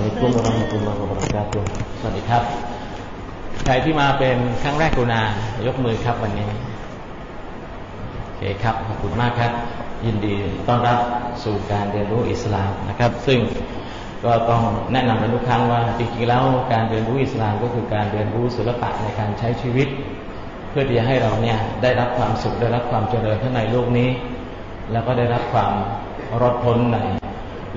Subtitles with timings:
[0.00, 1.62] Assalamualaikum warahmatullahi wabarakatuh
[2.00, 2.42] สวัสดีครับ
[3.64, 5.22] ใครที่มาเป็นครั้งแรกกุณา
[5.66, 6.48] ยกมือครับวันนี้
[8.24, 9.52] โอเคครับขอบคุณมากครับ
[10.06, 10.34] ยินดี
[10.68, 10.98] ต้อนรับ
[11.44, 13.38] สู่การเรียนรู้อิสลามนะครับ ซึ่ง
[14.24, 14.62] ก็ต้อง
[14.92, 19.88] แนะนำในทุกครั้งว่าจริงๆแล้วการเรียนรู้อิสลามก็คือการเรียนรู้ศิลปะในการใช้ชีวิต
[20.70, 24.08] เพื่อที่จะให้เราเนี่ยได้รับความสุขได้รับความเจริญข้างในโลกนี้
[24.92, 25.72] แล้วก็ได้รับความ
[26.40, 26.98] รอดพ้นใน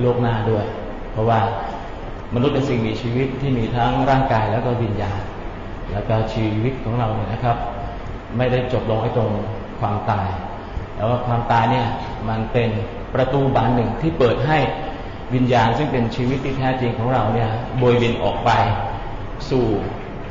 [0.02, 0.66] โลกหน้าด้วย
[1.14, 1.42] เพราะว่า
[2.34, 5.22] มนุษย์เป็นสิ่งมีชีวิตที่มีทั้งร่างกายแล้วก็วิญญาณ
[5.92, 7.58] แล้วก็ชีวิตของเราเนี่ยนะครับ
[8.38, 9.30] ไม่ได้จบลงไอ้ตรง
[9.80, 10.30] ความตาย
[10.96, 11.88] แต่ว่าความตายเนี่ย
[12.30, 12.70] มันเป็น
[13.14, 14.58] ประตูบานหนึ่งที่เปิดให้
[15.36, 18.52] วิญญาณ ซึ่งเป็นชีวิตที่แท้จริงของเราเนี่ยโบยบินออกไป
[19.50, 19.66] สู่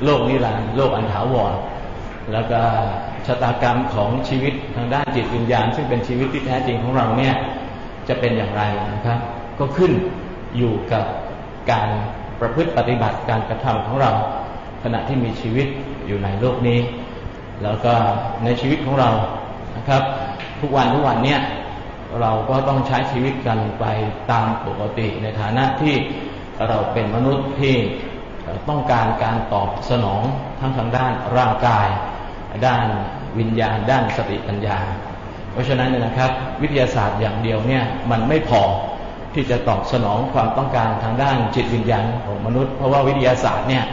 [0.04, 1.52] โลกนิรันดร์โลกอันถาวร
[2.32, 2.60] แล้วก็
[3.26, 7.34] ชะตากรรมของชีวิตทางด้านจิตวิญญาณ ซึ่งเป็นชีวิตที่แท้จริงของเราเนี่ย
[8.08, 8.62] จะเป็นอย่างไร
[8.94, 9.18] นะครับ
[9.58, 9.92] ก็ขึ้น
[10.56, 11.04] อยู่กับ
[11.70, 11.88] การ
[12.40, 14.10] ประพฤติปฏิบัติการกระทำของเรา
[14.82, 15.66] ขณะที่มีชีวิต
[16.06, 16.80] อยู่ในโลกนี้
[17.62, 17.92] แล้วก็
[18.44, 19.10] ในชีวิตของเรา
[19.76, 20.02] นะครับ
[20.60, 21.40] ทุกวันทุกวันเนี่ย
[22.20, 23.84] เราก็ต้องใช้ชีวิตกันไป
[24.32, 25.94] ตามปกติในฐานะที่
[26.68, 27.76] เราเป็นมนุษย์ที่
[28.68, 30.22] ต้องการการตอบสนอง
[30.60, 31.88] ทั้งทางด้านร่างกาย
[32.66, 32.86] ด้าน
[33.38, 34.78] วิญญาณ ด้านสติปัญญา
[35.52, 36.30] เพราะฉะนั้นเนี่ยนะครับ
[36.62, 38.62] วิทยาศาสตร์อย่างเดียวเนี่ยมันไม่พอ
[39.34, 43.84] ที่จะตอบสนองความต้องการทางด้านจิตวิญญาณของมนุษย์ เพราะว่าวิทยาศาสตร์เนี่ย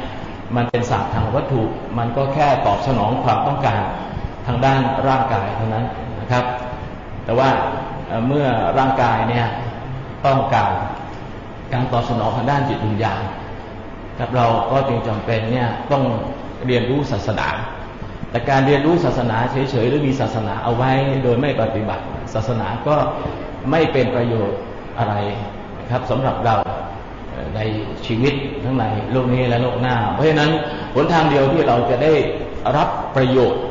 [0.56, 1.62] มันเป็นศาสตร์ทางวัตถุ
[1.98, 3.82] มันก็แค่ตอบสนองความต้องการ
[4.48, 5.86] ทางด้านร่างกายเท่านั้น
[6.20, 6.44] นะครับ
[7.26, 7.50] แต่ว่า
[8.28, 8.48] เมื่อ
[8.80, 9.46] ร่างกายเนี่ย
[10.26, 10.72] ต้องการ
[11.74, 13.22] การตอบสนองทางด้านจิตวิญญาณ
[14.20, 16.04] กับเราก็จึงจำเป็นเนี่ยต้อง
[16.66, 17.48] เรียนรู้ศาสนา
[18.32, 20.92] แต่การเรียนรู้ศาสนาเฉยๆหรือมีศาสนาเอาไว้
[21.24, 22.96] โดยไม่ปฏิบัติ ศาสนาก็
[23.72, 24.60] ไม่เป็นประโยชน์
[24.98, 25.14] อะไร
[25.92, 26.56] ครับสำหรับเรา
[27.56, 27.62] ใน
[28.06, 30.52] ชีวิตทั้งในโลกนี้และโลกหน้า เพราะฉะนั้น
[30.96, 32.12] หนทางเดียวที่เราจะได้
[32.78, 33.64] รับประโยชน์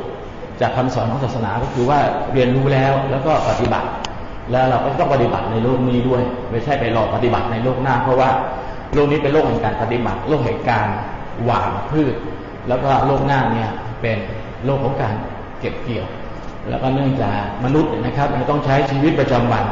[0.61, 1.99] จากคำสอนของศาสนาก็คือว่า
[2.33, 3.87] เรียนรู้แล้วแล้วก็ปฏิบัติ
[4.51, 6.21] แล้วเราก็ต้องปฏิบัติในโลกนี้ด้วย
[6.51, 8.29] ไม่ใช่ไปรอปฏิบัติในโลกหน้า เพราะว่า
[8.93, 10.87] โลกนี้เป็นโลกแห่งการปฏิบัติ โลกแห่งการ
[11.45, 12.15] หว่านพืช
[12.67, 13.69] แล้วก็โลกหน้าเนี่ย
[14.01, 14.17] เป็น
[14.65, 15.15] โลกของการ
[15.59, 16.07] เก็บเกี่ยว
[16.69, 19.65] แล้วก็เนื่องจากมนุษย์นะครับต้องใช้ชีวิตประจำวัน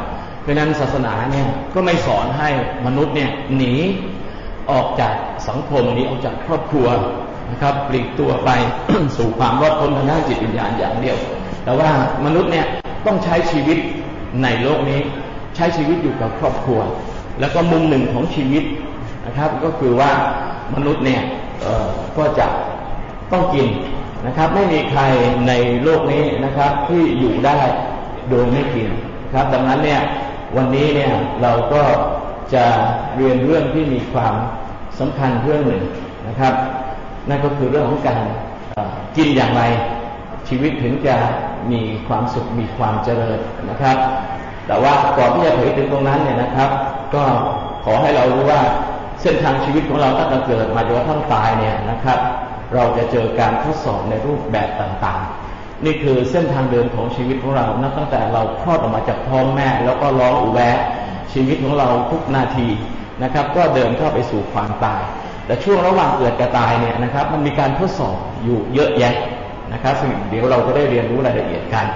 [0.48, 2.48] ราะนั้นศาสนาเนี่ยก็ไม่สอนให้
[2.86, 3.74] มนุษย์เนี่ยหนี
[4.70, 5.14] ออกจาก
[5.48, 6.88] สังคมหนีออกจากครอบครัว
[7.50, 8.50] นะครับปลีกตัวไป
[9.16, 11.16] สู่ความรอดพ้นทางด้านจิตวิญญาณอย่างเดียว
[11.64, 11.90] แต่ว่า
[12.26, 12.66] มนุษย์เนี่ย
[13.06, 13.78] ต้องใช้ชีวิต
[14.42, 15.00] ในโลกนี้
[15.56, 16.80] ใช้ชีวิตอยู่กับครอบครัว
[17.40, 18.64] แล้วก็มุมหนึ่งของชีวิต
[19.26, 20.10] นะครับ ก็คือว่า
[20.74, 21.22] มนุษย์เนี่ย
[22.18, 22.46] ก็จะ
[23.32, 23.68] ต้องกิน
[24.26, 25.02] นะครับ ไม่มีใคร
[25.48, 27.58] ในโลกนี้นะครับที่อยู่ได้
[28.30, 28.88] โดยไม่กิน
[29.32, 30.00] ครับ ดังนั้นเนี่ย
[30.56, 31.82] วันนี้เนี่ยเราก็
[32.54, 32.64] จะ
[33.16, 34.34] เรียนเรื่องที่มีความ
[34.98, 35.82] สำคัญเรื่องหนึ่ง
[36.28, 36.54] นะครับ
[37.28, 38.20] นั่นก็คือเรื่องของการ
[39.16, 39.62] กินอย่างไร
[40.48, 41.16] ชีวิตถึงจะ
[41.72, 43.38] มีความสุขมีความเจริญ
[43.70, 43.96] นะครับ
[44.66, 46.70] แต่ว่าก่อนที่จะถึงตรงนั้นเนี่ยนะครับ
[47.14, 47.24] ก็
[47.84, 48.60] ขอให้เรารู้ว่า
[49.22, 52.18] เส้นทางชีวิตของเราตั้งแต่เกิดมาจนกระทั่งตายเนี่ยนะครับ
[52.74, 55.20] เราจะเจอการทดสอบในรูปแบบต่าง
[55.84, 60.78] นี่คือเส้นทางเดินของชีวิตของเรานับตั้งแต่เราคลอดออกมาจากท้องแม่ แล้วก็ร้องอุแวะ
[61.32, 62.68] ชีวิตของเราทุกนาที
[63.22, 65.02] นะครับ ก็เดินเข้าไปสู่ความตาย
[65.46, 69.14] แต่ช่วงระหว่างเกิดกับตายเนี่ยนะครับ มันมีการทดสอบอยู่เยอะแยะ
[69.72, 71.86] นะครับซึ่งเดี๋ยวเราก็ได้เรียนรู้รายละเอียดกัน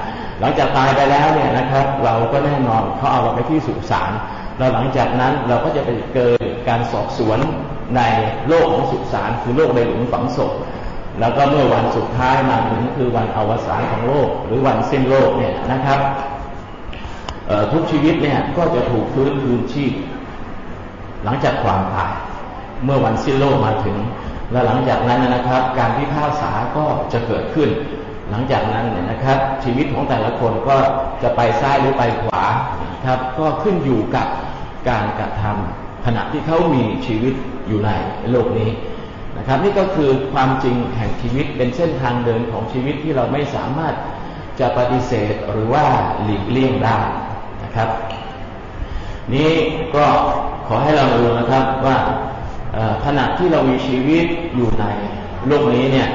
[0.40, 4.12] หลังจากตายไปแล้วเนี่ยนะครับ เราก็แน่นอนเขาเอาเราไปที่สุสาน
[4.58, 7.38] แล้วหลังจากนั้นเราก็จะไปเกิดการสอบสวน
[7.96, 8.00] ใน
[8.48, 10.52] โลกของสุสานคือโลกในหลุมฝังศพ
[11.20, 16.00] แล้วก็เมื่อวันสุดท้ายมาถึงคือวันอวสานของโลก หรือวันสิ้นโลกเนี่ยนะครับ
[17.72, 19.92] ทุกชีวิตเนี่ยก็จะถูกฟื้นคืนชีพ
[21.24, 22.12] หลังจากความตาย
[22.84, 23.96] เมื่อวันสิ้นโลกมาถึง
[24.52, 27.68] และหลังจากนั้นนะครับ การพิพากษาก็จะเกิดขึ้น
[28.30, 30.76] หลังจากนั้นเนี่ยนะครับ ชีวิตของแต่ละคนก็
[31.22, 32.44] จะไปซ้ายหรือไปขวา
[33.06, 34.26] ครับ ก็ขึ้นอยู่กับ
[34.88, 37.34] การกระทำขณะที่เขามีชีวิต
[37.68, 37.90] อยู่ใน
[38.30, 38.68] โลกนี้
[39.42, 43.94] นะครับ นี่ก็คือความจริงแห่งชีวิตเป็นเส้นทางเดินของชีวิตที่เราไม่สามารถ
[44.60, 45.84] จะปฏิเสธหรือว่า
[46.22, 46.98] หลีกเลี่ยงได้
[47.64, 47.88] นะครับ
[49.34, 49.50] นี้
[49.94, 50.04] ก็
[50.66, 51.96] ขอให้เราดูนะครับว่า
[53.04, 54.24] ขณะที่เรามีชีวิต
[54.56, 54.84] อยู่ใน
[55.46, 56.08] โลกนี้เนี่ย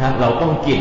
[0.00, 0.80] ครับเราต้องกิน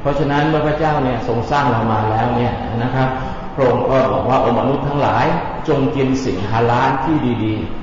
[0.00, 2.52] เพราะฉะนั้นเมื่อพระเจ้าเนี่ยทรงสร้างเรามาแล้วเนี่ย
[2.82, 3.08] นะครับ
[3.54, 5.26] พระองค์ก็บอกว่าอมนุษย์ทั้งหลาย
[5.68, 7.79] จงกินสิ่งฮาลาลที่ดี ๆ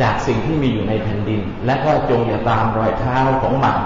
[0.00, 3.76] จากสิ่งที่มีอยู่ในแผ่นดิน และก็จงอย่าตามรอยเท้าของมัน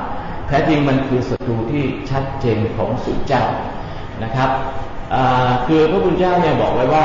[0.46, 3.44] แท้จริงมันคือศัตรูที่ชัดเจนของสุเจ้า
[4.22, 4.50] นะครับ
[5.66, 7.04] คือพระพุทธเจ้าเนี่ยบอกไว้ว่า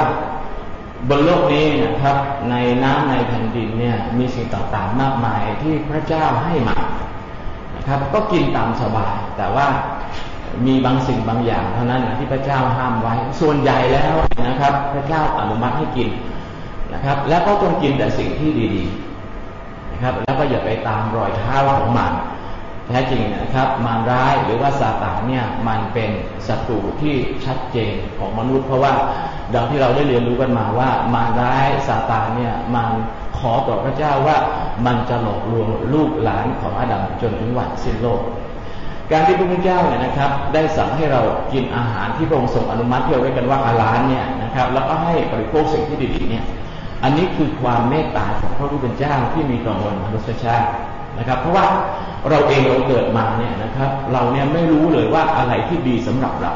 [1.09, 2.17] บนโลกนี้นะครับ
[2.51, 6.77] ในน้ำในแผ่นดินเนี่ยมีสิ่งต่างๆมากมายที่พระเจ้าให้มา
[7.75, 9.67] นะครับก็กินตามสบาย แต่ว่า
[10.65, 14.15] มีบางสิ่งบางอย่างเท่านั้นที่พระเจ้าห้ามไว้ ส่วนใหญ่แล้ว
[14.47, 16.09] นะครับ พระเจ้าอนุมัติให้กิน
[16.95, 22.13] นะครับ แล้วก็ต้องกินแต่สิ่งที่ดีๆนะครับ แล้วก็อย่าไปตามรอยเท้าของมัน
[22.87, 26.09] แท้จริงนะครับมารร้ายหรือว่าซาตานเนี่ยมันเป็น
[26.47, 27.15] ศัตรูที่
[27.45, 28.93] ชัดเจนของมนุษย์ เพราะว่า
[29.55, 32.87] ดังที่เราได้เรียนรู้กันมาว่ามารร้ายซาตานเนี่ยมัน
[33.37, 34.37] ขอต่อพระเจ้าว่า
[34.85, 38.21] มันจะหลอกลวงลูกหลานของอาดัมจนถึงวันสิ้นโลก
[39.11, 41.21] การที่พระพุทธเจ้าเนี่ยนะครับ ได้สั่งให้เรา
[41.53, 46.43] กินอาหารที่พระองค์ทรงอนุมัติที่เราเรียกกันว่าอาลานเนี่ยนะครับแล้วก็ให้บริโภคสิ่งที่ดีๆเนี่ย
[47.03, 50.67] อันนี้คือความเมตตาของพระผู้เป็นเจ้าที่มีต่อมวลมนุษยชาติ
[51.17, 51.65] นะครับ เพราะว่า
[52.29, 56.53] เราเองเราเกิดมาเนี่ยนะครับ เราเนี่ยไม่รู้เลยว่าอะไรที่ดีสำหรับเรา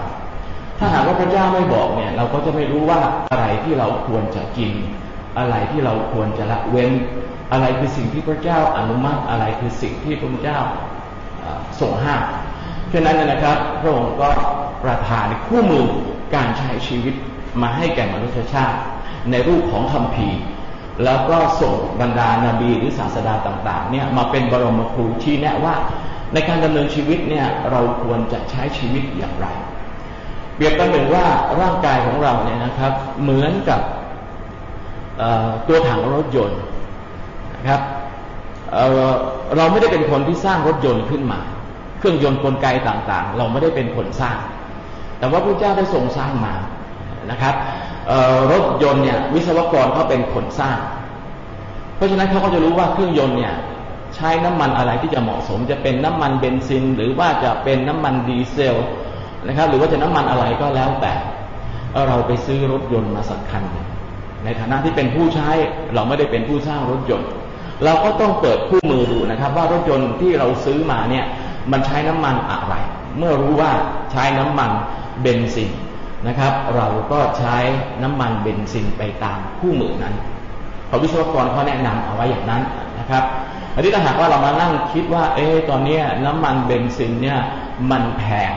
[0.79, 2.99] ถ้าหากว่าพระเจ้าไม่บอกเนี่ยเราก็จะไม่รู้ว่า
[3.31, 4.71] อะไรที่เราควรจะกิน
[5.37, 6.91] อะไรที่เราควรจะละเว้น
[7.51, 10.59] อะไรคือสิ่งที่พระเจ้าอนุมัติอะไรคือสิ่งที่พระเจ้า
[11.81, 12.21] ส่งห้าม
[12.93, 14.29] ฉะนั้นนะครับ พระองค์ก็
[14.83, 15.85] ประทานคู่มือ
[16.35, 17.13] การใช้ชีวิต
[17.61, 18.77] มาให้แก่มนุษยชาติ
[19.31, 20.29] ในรูปของคำพี
[21.03, 25.75] แล้วก็ส่งบรรดานาบีหรือศาสดาต่างๆเนี่ยมาเป็นบรมครูชี้แนะว่า
[26.33, 29.47] ในการดำเนินชีวิตเนี่ยเราควรจะใช้ชีวิตอย่างไร
[30.55, 31.25] เปรียบกันเหมือนว่า
[31.61, 33.81] ร่างกายของเราเนี่ยนะครับ เหมือนกับ
[35.67, 36.61] ตัวถังรถยนต์
[37.55, 37.81] นะครับ
[38.73, 41.39] เเราไม่ได้เป็นคนที่สร้างรถยนต์ขึ้นมา
[41.99, 44.37] เครื่องยนต์กลไกต่างๆ เราไม่ได้เป็นคนสร้าง
[45.19, 46.53] แต่ว่าพระเจ้าได้ทรงสร้างมา
[47.31, 47.55] นะครับ
[48.51, 50.77] รถยนต์เนี่ยวิศวกรเขาเป็นคนสร้าง
[51.95, 53.53] เพราะฉะนั้นเขาก็จะรู้ว่าเครื่องยนต์เนี่ย
[54.15, 58.75] ใช้น้ำมันอะไรที่จะเหมาะสม จะเป็นน้ำมันเบนซิน หรือว่าจะเป็นน้ำมันดีเซล
[59.47, 61.13] นะครับ หรือว่าจะน้ำมันอะไรก็แล้วแต่
[62.07, 63.63] เราไปซื้อรถยนต์มาสักคัน
[64.43, 65.49] ในฐานะที่เป็นผู้ใช้
[65.93, 67.29] เราไม่ได้เป็นผู้สร้างรถยนต์
[67.83, 71.25] เราก็ต้องเปิดคู่มือดูนะครับ ว่ารถยนต์ที่เราซื้อมาเนี่ย
[71.71, 72.75] มันใช้น้ำมันอะไร
[73.17, 73.71] เมื่อรู้ว่า
[74.11, 74.71] ใช้น้ำมัน
[75.21, 75.69] เบนซิน
[76.27, 77.57] นะครับ เราก็ใช้
[78.03, 80.15] น้ำมันเบนซินไปตามคู่มือนั้น
[80.89, 82.61] พอวิศวกรเขาแนะนำเอาไว้อย่างนั้น
[82.99, 83.23] นะครับ
[83.73, 87.39] อันนี้ถ้าหากว่าเรามานั่งคิดว่า เอ๊ตอนนี้น้ำมันเบนซินเนี่ย
[87.91, 88.53] มันแพง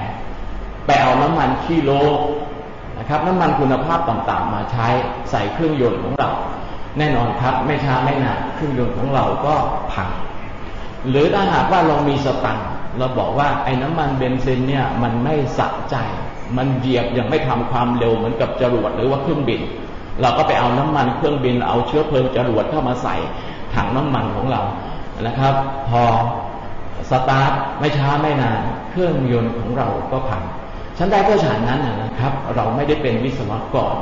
[0.86, 1.90] ไปเอาน้ำมันคีโล
[2.98, 4.88] นะครับ น้ำมันคุณภาพต่างๆ มาใช้
[5.30, 6.30] ใส่เครื่องยนต์ของเรา
[6.98, 9.54] แน่นอนครับ ไม่ช้าไม่นานเครื่องยนต์ของเราก็
[9.92, 10.08] พัง
[11.08, 12.58] หรือถ้าหากว่าเรามีสตัง
[12.98, 15.96] เราบอกว่าไอ้น้ำมันเบนซินเนี่ยมันไม่สะใจ
[16.56, 19.60] มันเหยียบยังไม่ทำความเร็วเหมือนกับจรวดหรือว่าเครื่องบิน
[20.22, 23.16] เราก็ไปเอาน้ำมันเครื่องบินเอาเชื้อเพลิงจรวดเข้ามาใส่
[23.74, 24.62] ถังน้ำมันของเรา
[25.22, 25.54] นะครับ
[25.88, 26.02] พอ
[27.10, 28.60] สตาร์ทไม่ช้าไม่นาน
[28.90, 30.42] เครื่องยนต์ของเราก็พัง
[30.98, 33.96] ฉันได้ก็ฉันนั้นนะครับ เราไม่ได้เป็นวิศวกร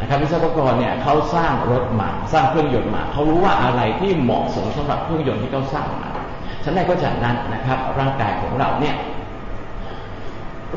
[0.00, 6.10] นะครับวิศวกรเนี่ยเขาสร้างรถมาสร้างเครื่องยนต์มาเขารู้ว่าอะไรที่เหมาะสมสำหรับเครื่องยนต์ที่เขาสร้างมา
[6.64, 8.94] ฉันได้ก็ฉันนั้นนะครับ ร่างกายของเราเนี่ย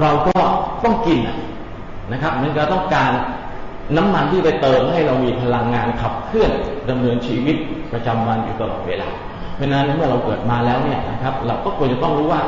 [0.02, 0.40] เราก็
[0.84, 1.20] ต้องกิน
[2.12, 3.12] นะครับมันก็ต้องการ
[3.98, 6.52] น้ำมันที่ไปเติมให้เรามีพลังงานขับเคลื่อน
[6.90, 7.56] ดำเนินชีวิต
[7.94, 9.10] ประจำวันอยู่ตลอดเวลา
[9.56, 12.42] เพราะฉะนั้นเมื่อเราเกิดมาแล้วเนี่ยนะครับ เราก็ควรจะต้องรู้ว่า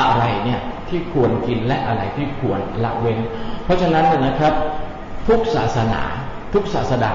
[0.00, 3.18] อะไรเนี่ยที่ควรกินและอะไรที่ควรละเว้น
[3.64, 4.52] เพราะฉะนั้นนะครับ
[5.28, 6.00] ทุกศาสนา
[6.54, 7.12] ทุกศาสดา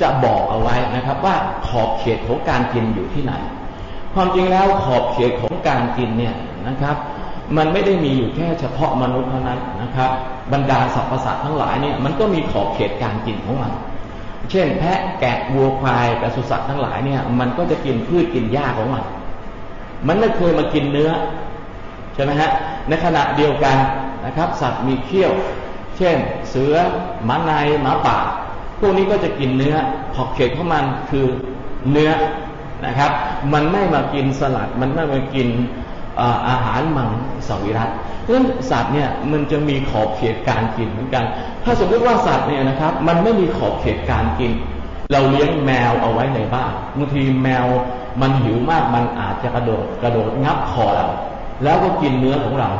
[0.00, 1.36] จะบอกเอาไว้นะครับ ว่า
[1.68, 3.32] ขอบเขตของการกินอยู่ที่ไหน
[4.14, 6.34] ความจริงแล้วขอบเขตของการกินเนี่ย
[6.68, 6.96] นะครับ
[7.56, 10.10] มันไม่ได้มีอยู่แค่เฉพาะมนุษย์เท่านั้นนะครับ
[10.52, 13.72] บรรดาสรรพสัตว์ทั้งหลายเนี่ยมันก็มีขอบเขตการกินของมัน
[14.50, 19.04] เช่น แพะแกะวัวควายปศุสัตว์ทั้งหลายเนี่ย มันก็จะกินพืชกินหญ้าของมัน
[20.06, 21.10] มันไม่เคยมากินเนื้อ
[22.14, 22.50] ใช่ไหมฮะ
[22.88, 23.76] ในขณะเดียวกัน
[24.26, 25.32] นะครับ สัตว์มีเขี้ยว
[25.96, 26.16] เช่น
[26.50, 26.74] เสือ
[27.24, 28.18] หมาในหมาป่า
[28.80, 29.76] พวกนี้ก็จะกินเนื้อ
[30.14, 31.26] ขอบเขตของมันคือ
[31.90, 32.10] เนื้อ
[32.86, 33.10] นะครับ
[33.52, 35.48] มันไม่มากินสลัด มันไม่มากิน
[36.48, 37.08] อาหารมัง
[37.48, 37.90] สวิรัต
[38.20, 41.24] เพราะฉะนั้นสัตว์เนี่ยมันจะมีขอบเขตการกินเหมือนกัน
[41.64, 44.52] ถ้าสมมติว่าสัตว์เนี่ยนะครับมันไม่มีขอบเขตการกิน
[45.12, 47.66] เราเลี้ยงแมวเอาไว้ในบ้านบางทีแมว
[48.20, 51.06] มันหิวมากมันอาจจะกระโดดกระโดดงับคอเรา
[51.64, 52.70] แล้วก็กินเนื้อของเรา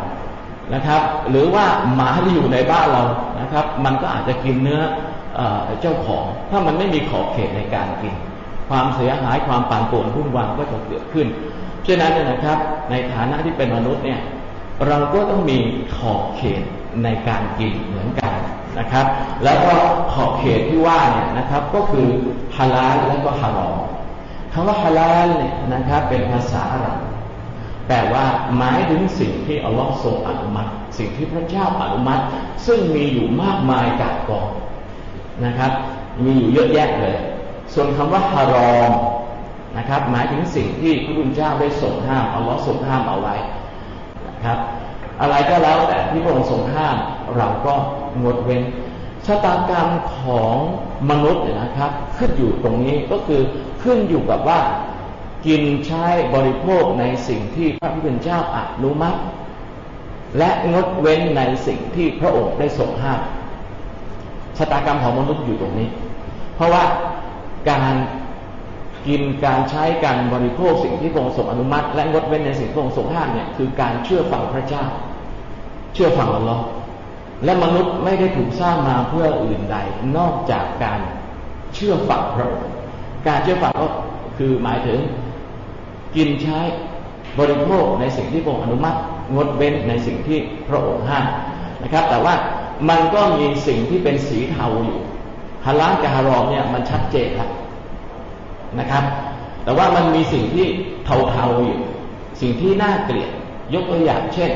[0.75, 3.05] นะครับ หรือว่าหมาที่อยู่ในบ้านเรา
[3.41, 4.81] นะครับ มันก็อาจจะกินเนื้อ
[5.81, 8.15] เจ้าของ ถ้ามันไม่มีขอบเขตในการกิน
[8.69, 11.27] ความเสียหายความปั่นป่วนรุ่นวันก็จะเกิดขึ้น
[11.87, 12.59] ฉะนั้นนะครับ
[12.91, 14.21] ในฐานะที่เป็นมนุษย์เนี่ย
[14.87, 15.59] เราก็ต้องมี
[15.97, 16.62] ขอบเขต
[17.05, 18.33] ในการกินเหมือนกัน
[18.79, 19.07] นะครับ
[19.45, 19.75] แล้วก็
[20.12, 22.09] ขอบเขตที่ว่าเนี่ยนะครับก็คือ
[22.57, 23.77] ฮาลาลและก็ฮารอม
[24.53, 26.99] คำว่าฮาลาลเนี่ยนะครับเป็นภาษาอาหรับ
[27.89, 28.25] แปลว่า
[28.59, 32.23] หมายถึงสิ่งที่อัลลอฮ์ทรงอนุมัติ สิ่งที่พระเจ้าอนุมัติ
[32.67, 34.49] ซึ่งมีอยู่มากมายกับกอง
[35.45, 35.73] นะครับ
[36.25, 37.17] มีอยู่เยอะแยะเลย
[37.75, 38.93] ส่วนคำว่าฮารอม
[39.79, 43.35] นะครับ หมายถึงสิ่งที่พระพุทธเจ้าได้ทรงห้ามอัลลอฮ์ทรงห้ามเอาไว้
[44.29, 44.59] นะครับ
[45.21, 46.97] อะไรก็แล้วแต่ที่พระองค์ทรงห้าม
[47.37, 47.75] เราก็
[48.23, 48.62] งดเว้น
[49.26, 50.57] ชะตากรรมของ
[51.11, 53.41] มนุษย์เนี่ยนะครับ ขึ้นอยู่ตรงนี้ก็คือ
[53.83, 54.61] ขึ้นอยู่กับว่า
[55.47, 59.19] กินใช้บริโภคในสิ่งที่พระผู้เป็นเจ้าอนุมัติ
[60.38, 63.21] และงดเว้นในสิ่งที่พระองค์ได้ทรงห้าม
[64.59, 65.88] ชะตากรรมของมนุษย์อยู่ตรงนี้
[66.57, 66.85] เพราะว่า
[67.71, 67.95] การ
[69.07, 74.85] กินการใช้การบริโภคสิ่งที่พระองค์ทรงอนุมัติ และงดเว้นในสิ่งที่พระองค์ทรงห้ามเนี่ยคือการเชื่อฟังพระเจ้า
[75.95, 76.65] เชื่อฟังอัลลอฮ์
[77.45, 79.77] และมนุษย์ไม่ได้ถูกสร้างมาเพื่ออื่นใด
[80.17, 81.01] นอกจากการ
[81.75, 82.69] เชื่อฟังพระองค์
[83.27, 83.87] การเชื่อฟังก็
[84.39, 84.99] คือหมายถึง
[86.17, 86.59] กินใช้
[87.39, 88.99] บริโภคในสิ่งที่พระองค์อนุมัติ
[89.35, 91.27] งดเว้นในสิ่งที่พระองค์ห้าม
[91.83, 92.35] นะครับ แต่ว่า
[92.89, 94.99] มันก็มีสิ่งที่เป็นสีเทาอยู่
[95.67, 97.51] ฮาลาลกับฮารอมเนี่ยมันชัดเจนแล้ว
[98.81, 99.05] นะครับ
[99.64, 100.67] แต่ว่ามันมีสิ่งที่
[101.05, 101.79] เทาๆอยู่
[102.41, 103.31] สิ่งที่น่าเกลียด
[103.75, 104.50] ยกตัวอย่างเช่น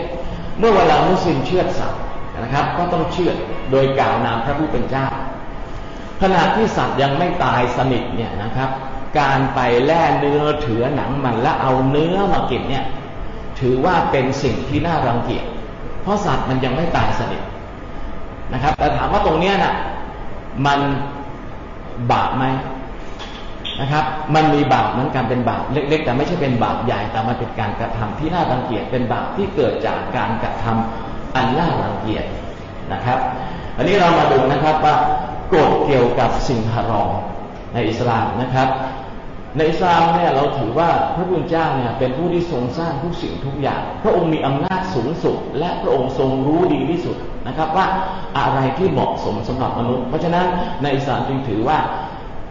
[0.59, 2.01] เมื่อเวลามุสลิมเชื่อสัตว์
[2.43, 3.33] นะครับ ก็ต้องเชื่อ
[3.71, 5.07] โดยกล่าวนามพระผู้เป็นเจ้า
[6.23, 8.71] ขณะที่สัตว์ยังไม่ตายสนิทเนี่ยนะครับ
[9.21, 12.85] การไปแล่เนื้อเถือหนังมันแล้วเอาเนื้อมากินเนี่ย
[13.61, 15.47] ถือว่าเป็นสิ่งที่น่ารังเกียจ
[16.03, 17.43] เพราะสัตว์มันยังไม่ตายสนิท
[18.53, 19.75] นะครับ แต่ถามว่าตรงเนี้ยนะ่ะ
[20.67, 20.81] มัน
[22.13, 22.45] บาปไหม
[23.81, 24.05] นะครับ
[24.35, 32.25] มันมีบาปเหมือนกันเป็นบาปเล็ก ๆ แต่ไม่ใช่เป็นบาปใหญ่แต่มันเป็นการกระทำที่น่ารังเกียจเป็นบาปที่เกิดจากการกระทำอันน่ารังเกียจ
[32.93, 33.19] นะครับ
[33.77, 34.95] อันนี้เรามาดูนะครับว่า
[35.55, 37.11] กฎเกี่ยวกับสิ่งฮารอม
[37.75, 38.69] ในอิสลามนะครับ
[39.57, 47.17] ในอิสลามเนี่ยเราถือว่าพระพุทธเจ้าเนี่ยเป็นผู้ที่ทรงสร้างทุกสิ่งทุกอย่าง พระองค์มีอำนาจสูงสุด และพระองค์ทรงรู้ดีที่สุด
[47.47, 47.87] นะครับว่า
[48.39, 50.47] อะไรที่เหมาะสมสำหรับมนุษย์ เพราะฉะนั้น
[50.83, 51.79] ในอิสลามจึงถือว่า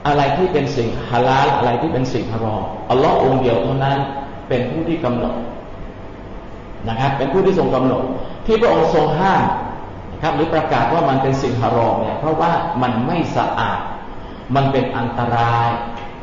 [0.07, 3.97] อะไรที่เป็นสิ่งฮาลาลอะไรที่เป็นสิ่งฮารอมอัลลอฮ์องเดียวเท่านั้น
[4.50, 5.35] เป็นผู้ที่กำหนด
[6.89, 8.03] นะครับ เป็นผู้ที่ทรงกำหนด
[8.45, 9.43] ที่พระองค์ทรงห้าม
[10.12, 13.79] นะครับ หรือประกาศว่ามันเป็นสิ่งฮารอมเนี่ยเพราะว่ามันไม่สะอาด
[14.55, 15.69] มันเป็นอันตราย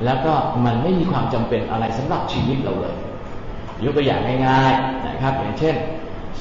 [0.04, 0.32] แล้วก็
[0.64, 2.96] มันไม่มีความจำเป็นอะไรสำหรับชีวิตเราเลย
[3.84, 5.74] ยกตัวอย่างง่ายๆนะครับ อย่างเช่น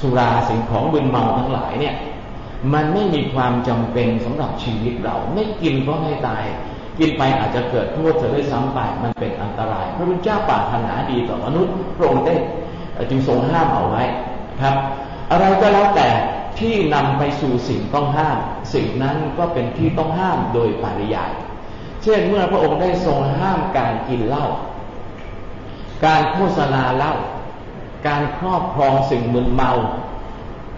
[0.00, 1.94] สุราสิ่งของบึนเมาทั้งหลายเนี่ย
[2.74, 6.44] มันไม่มีความจำเป็นสำหรับชีวิตเรา ไม่กินก็ไม่ตาย
[7.02, 12.34] กินไปอาจจะเกิดโทษเธอได้ซ้ำไปมันเป็นอันตราย พระพุทธเจ้าปรารถนาดีต่อมนุษย์พระองค์ได้
[13.10, 14.02] จึงทรงห้ามเอาไว้
[14.62, 14.76] ครับ
[15.30, 16.08] อะไรก็แล้วแต่
[16.58, 18.38] ที่นำไปสู่สิ่งต้องห้าม
[18.74, 21.32] สิ่งนั้นก็เป็นที่ต้องห้ามโดยปริยาย
[22.02, 24.46] เช่นเมื่อพระองค์ได้ทรงห้ามการกินเหล้า
[26.06, 27.14] การโฆษณาเหล้า
[28.06, 29.70] การครอบครองสิ่งมึนเมา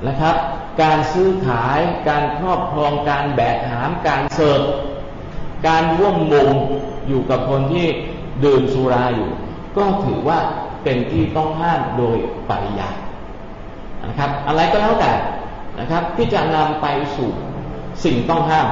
[0.07, 0.37] นะครับ
[0.83, 1.79] การซื้อขาย
[2.09, 4.61] การครอบครองการแบกหามการเสิร์ฟ
[5.67, 6.49] การร่วมมุง
[7.09, 7.87] อยู่กับคนที่
[8.45, 9.31] ดื่มสุราอยู่
[9.77, 10.39] ก็ถือว่า
[10.85, 12.17] เป็นที่ต้องห้ามโดย
[12.49, 12.97] ปริยาย
[14.09, 15.13] นะครับ อะไรก็แล้วแต่
[15.81, 17.31] นะครับ ที่จะนำไปสู่
[18.05, 18.69] สิ่งต้องห้าม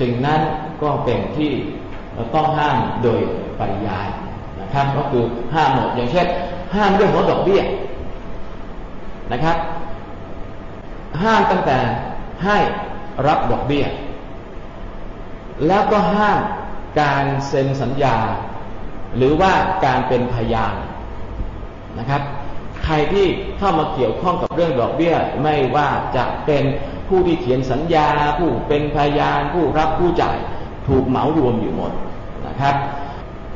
[0.00, 0.40] สิ่งนั้น
[0.82, 1.50] ก็เป็นที่
[2.34, 3.20] ต้องห้ามโดย
[3.58, 4.06] ปริยาย
[4.60, 6.26] นะครับ ก็คือห้ามหมดอย่างเช่น
[6.74, 7.62] ห้ามเรื่องของดอกเบี้ย
[9.32, 9.56] นะครับ
[11.22, 11.78] ห้ามตั้งแต่
[12.44, 12.56] ให้
[13.26, 13.84] รับดอกเบี้ย
[15.66, 16.40] แล้วก็ห้าม
[17.00, 18.16] การเซ็นสัญญา
[19.16, 19.52] หรือว่า
[19.84, 20.74] การเป็นพยาน
[21.98, 22.22] นะครับ
[22.84, 23.26] ใครที่
[23.58, 26.64] เข้ามาเกี่ยวข้องกับเรื่องดอกเบี้ย ไม่ว่าจะเป็น
[27.08, 28.08] ผู้ที่เขียนสัญญา
[28.38, 30.36] ผู้เป็นพยาน ผู้รับผู้จ่าย
[30.86, 31.92] ถูกเหมารวมอยู่หมด
[32.46, 32.74] นะครับ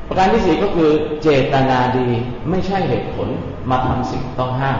[0.08, 0.90] ประการที่สี่ก็คือ
[1.22, 2.08] เจตนาดี
[2.50, 3.28] ไม่ใช่เหตุผล
[3.70, 4.78] มาทำสิ่งต้องห้าม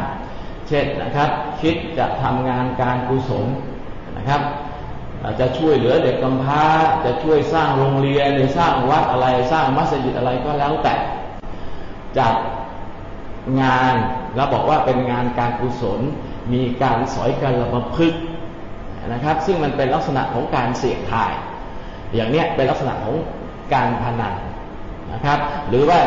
[0.68, 3.44] เช่นนะครับ คิดจะทำงานการกุศล
[4.16, 4.40] นะครับ
[5.24, 6.64] อาจจะช่วยเหลือเด็กกำพร้า
[7.04, 10.94] จะช่วยสร้างโรงเรียนหรือสร้างวัดอะไร สร้างมัสยิดอะไรก็แล้วแต่
[12.18, 12.34] จัด
[13.60, 13.94] งาน
[14.36, 16.00] แล้วบอกว่าเป็นงานการกุศล
[16.52, 18.14] มีการสอยกันระบพึก
[19.12, 21.32] นะครับ ซึ่งมันเป็นลักษณะของการเสี่ยงทาย
[22.14, 23.14] อย่างเนี้ยเป็นลักษณะของ
[23.74, 24.34] การพนัน
[25.12, 26.00] นะครับ หรือว่า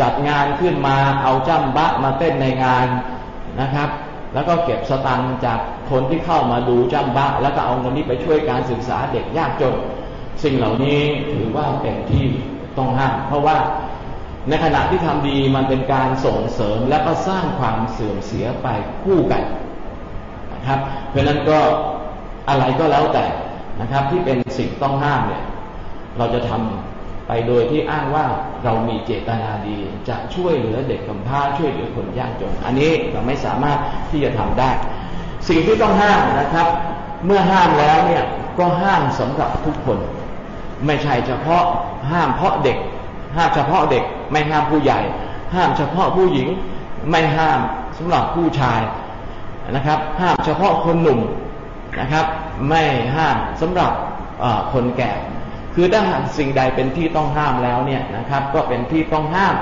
[0.00, 2.86] จัดงานขึ้นมาเอาจ้ำบะมาเต้นในงาน
[3.60, 3.88] นะครับ
[4.34, 5.58] แล้วก็เก็บสตังจาก
[5.92, 9.74] คนที่เข้ามาดูจ้ำบ้าแล้วก็เอาเงินนี้ไปช่วยการศึกษาเด็กยากจน
[10.44, 11.00] สิ่งเหล่านี้
[11.32, 12.26] ถือว่าเป็นที่
[12.78, 13.56] ต้องห้ามเพราะว่า
[14.48, 18.68] ในขณะที่ทำดีมันเป็นการส่งเสริมและก็สร้างความเสื่อมเสียไป
[19.04, 19.42] คู่กัน
[20.54, 20.78] นะครับ
[21.10, 21.58] เพราะนั้นก็
[22.48, 23.26] อะไรก็แล้วแต่
[23.80, 25.42] นะครับที่เป็นสิ่งต้องห้ามเนี่ย
[26.18, 28.24] เราจะทำไปโดยที่อ้างว่า
[28.64, 29.76] เรามีเจตนาดี
[30.08, 33.78] จะช่วยเหลือเด็กกำพร้าช่วยเหลือคนยากจน อันนี้เราไม่สามารถ
[34.10, 34.70] ที่จะทำได้
[35.48, 36.66] สิ่งที่ต้องห้ามนะครับ
[37.26, 38.24] เมื่อห้ามแล้วเนี่ย
[38.58, 39.98] ก็ห้ามสำหรับทุกคน
[40.86, 41.62] ไม่ใช่เฉพาะ
[42.10, 42.78] ห้ามเพาะเด็ก
[43.36, 45.00] ห้ามเฉพาะเด็ก ไม่ห้ามผู้ใหญ่
[45.54, 46.48] ห้ามเฉพาะผู้หญิง
[47.10, 47.60] ไม่ห้าม
[47.98, 48.80] สำหรับผู้ชาย
[49.70, 51.20] นะครับ ห้ามเฉพาะคนหนุ่ม
[52.00, 52.24] นะครับ
[52.68, 52.82] ไม่
[53.16, 53.90] ห้ามสำหรับ
[54.72, 55.12] คนแก่
[55.74, 59.54] คือถ้าหากสิ่งใดเป็นที่ต้องห้ามแล้วเนี่ยนะครับ ก็เป็นที่ต้องห้าม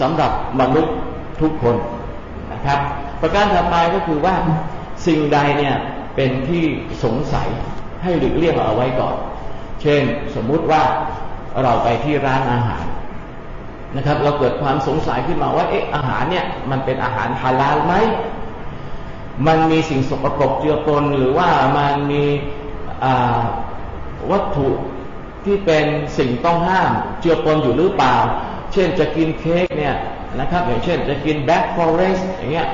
[0.00, 0.30] สำหรับ
[0.60, 0.94] มนุษย์
[1.40, 1.76] ทุกคน
[2.52, 2.78] นะครับ
[3.20, 4.34] ประการถัดมาก็คือว่า
[5.06, 5.76] สิ่งใดเนี่ย
[6.16, 6.64] เป็นที่
[7.04, 7.48] สงสัย
[8.02, 9.16] ให้หลีกเลี่ยงเอาไว้ก่อน
[9.82, 10.02] เช่น
[10.34, 10.82] สมมุติว่า
[11.62, 12.84] เราไปที่ร้านอาหาร
[13.96, 17.94] นะครับ เราเกิดความสงสัยขึ้นมาว่าเอ๊ะอาหารเนี่ยมันเป็นอาหารฮาลาลไหม
[19.46, 22.24] มันมีสิ่งสกปรกเจือปนหรือว่ามันมี
[24.30, 24.68] วัตถุ
[25.44, 25.86] ที่เป็น
[26.18, 28.16] สิ่งต้องห้ามเจือปนอยู่หรือเปล่า
[28.72, 29.94] เช่นจะกินเค้กเนี่ย
[30.40, 32.68] นะครับอย่างเช่นจะกินแบล็กฟอเรสต์อย่างเงี้ย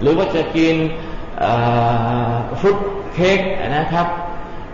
[0.00, 0.74] หรือว่าจะกิน
[2.60, 2.78] fruit
[3.14, 3.38] cake
[3.76, 4.06] นะครับ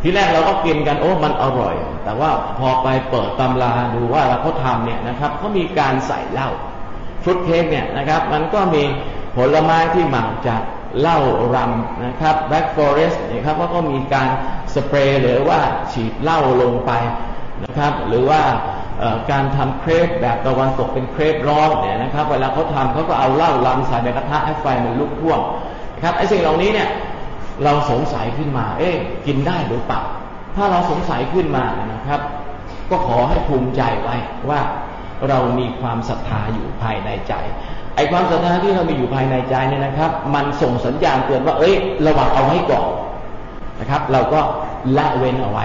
[0.02, 1.74] ทีแรกเราก็กินกันโอ้มันอร่อย
[2.04, 6.48] แต่ว่าพอไปเปิดตำราดูว่าเขาทำเนี่ยนะครับเขามีการใส่เหล้า
[7.22, 8.82] fruit cake เนี่ยนะครับ มันก็มี
[9.36, 10.62] ผลไม้ที่หมักจาก
[11.00, 11.18] เหล้า
[11.54, 14.28] รัมนะครับ Black Forest นะครับก็มีการ
[14.74, 15.60] สเปรย์หรือว่า
[15.92, 16.92] ฉีดเหล้าลงไป
[17.64, 18.42] นะครับ หรือว่า
[19.30, 25.40] การทำเครปแบบตะวันตกเป็นเครปร้อนเนี่ยนะครับ เวลาเขาทำเขาก็เอาเหล้ารัมใส่ในกระทะให้ไฟมันลุกท่วม
[26.02, 26.88] ครับไอ้สิ่งเหล่านี้เนี่ย
[27.64, 30.02] เราสงสัยขึ้นมา เอ๊ะกินได้หรือเปล่า
[30.56, 31.64] ถ้าเราสงสัยขึ้นมา
[31.94, 32.20] นะครับ
[32.90, 34.16] ก็ขอให้ภูมิใจไว้
[34.50, 34.60] ว่า
[35.28, 37.34] เรามีความศรัทธาอยู่ภายในใจ
[37.96, 41.74] ไอ้ความศรัทธาที่เรามีอยู่ภายในใจเนี่ยนะครับ มันส่งสัญญาณเตือนว่า เอ้ย
[42.06, 42.86] ระวังเอาไว้ก่อน
[43.80, 44.40] นะครับ เราก็
[44.96, 45.64] ละเว้นเอาไว้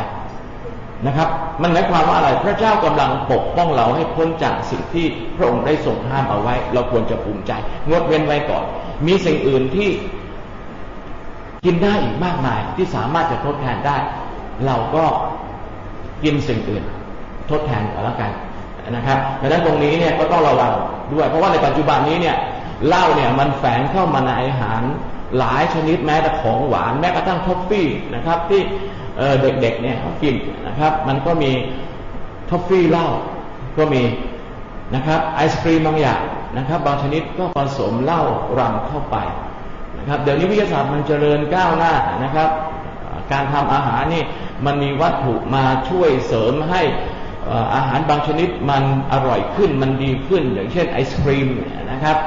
[1.08, 1.30] นะครับ
[1.62, 7.51] มันหมายความว่าอะไรพระเจ้ากำลังปกป้องเราให้พ้นจากสิ่งที่พระองค์ได้ทรงห้ามเอาไว้ เราควรจะภูมิใจ
[7.89, 8.63] งดเว้นไว้ก่อน
[9.08, 9.89] มีสิ่งอื่นที่
[11.65, 13.98] กินได้อีกมากมายที่สามารถจะทดแทนได้
[14.65, 15.05] เราก็
[16.24, 16.84] กินสิ่งอื่น
[17.51, 18.31] ทดแทนก็แล้วกัน
[18.91, 20.72] นะครับดังนั้นตรงนี้เนี่ยก็ต้องระวัง
[21.13, 22.38] ด้วย เพราะว่าในปัจจุบันนี้เนี่ย
[22.88, 24.81] เหล้าเนี่ยมันแฝงเข้ามาในอาหาร
[25.38, 28.62] หลายชนิดแม้แต่ของหวานแม้กระทั่งท็อฟฟี่นะครับ ที่
[29.41, 30.36] เด็กๆเนี่ยเขากิน
[30.67, 31.51] นะครับ มันก็มี
[32.49, 33.08] ท็อฟฟี่เหล้า
[33.78, 34.04] ก็มี
[34.95, 36.21] นะครับไอศครีมบางอย่าง
[36.58, 38.21] นะครับ บางชนิดก็ผสมเหล้า
[38.60, 39.17] รำเข้าไป
[40.06, 42.50] นะครับเดี๋ยวนี้วิทยาศาสตร์มันเจริญก้าวหน้านะครับ
[43.32, 44.24] การทำอาหารนี่
[44.65, 46.82] มันมีวัตถุมาช่วยเสริมให้
[47.76, 51.48] อาหารบางชนิดมันอร่อยขึ้นมันดีขึ้น อย่างเช่นไอศครีม
[51.91, 52.18] นะครับ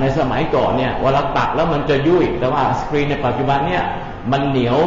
[0.00, 3.82] ในสมัยก่อนเนี่ยเวลาตักแล้วมันจะยุ่ย แต่ว่าไอศครีมในปัจจุบันเนี่ย
[4.32, 4.78] มันเหนียว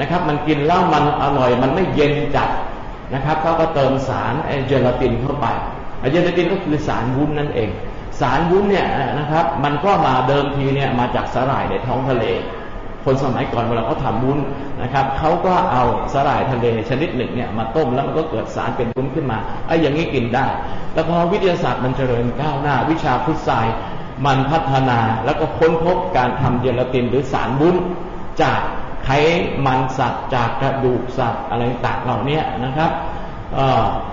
[0.00, 2.48] นะครับ มันกินแล้วมันอร่อย มันไม่เย็นจัด
[3.14, 5.46] นะครับเขาก็เติมสารไอเจลาตินเข้าไป
[6.00, 7.68] ไอเจลาตินก็คือสารวุ้นนั่นเอง
[8.20, 8.86] สารวุ้นเนี่ย
[9.18, 12.24] นะครับ มันก็มาเดิมทีเนี่ยมาจากสาหร่ายในท้องทะเล
[13.04, 14.38] คนสมัยก่อนเวลาเขาทำวุ้น
[14.82, 20.46] นะครับเขาก็เอาสาหร่ายทะเลชนิดหนึ่งเนี่ยมาต้มแล้วมันก็เกิดสารเป็นวุ้นขึ้นมาไอ้อย่างนี้กินได้
[20.92, 23.76] แต่พอวิทยาศาสตร์มันเจริญก้าวหน้า วิชาพุทธศาสตร์
[24.26, 27.76] มันพัฒนาแล้วก็ค้นพบการทำเจลาตินหรือสารวุ้น
[28.42, 28.60] จาก
[29.04, 29.10] ไข
[29.66, 32.90] มันสัตว์จากกระดูกสัตว์อะไรต่างเหล่านี้นะครับ
[33.54, 33.56] เ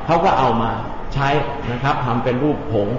[0.05, 0.71] เขาก็เอามา
[1.13, 1.29] ใช้
[1.71, 2.89] นะครับทำเป็นรูปผง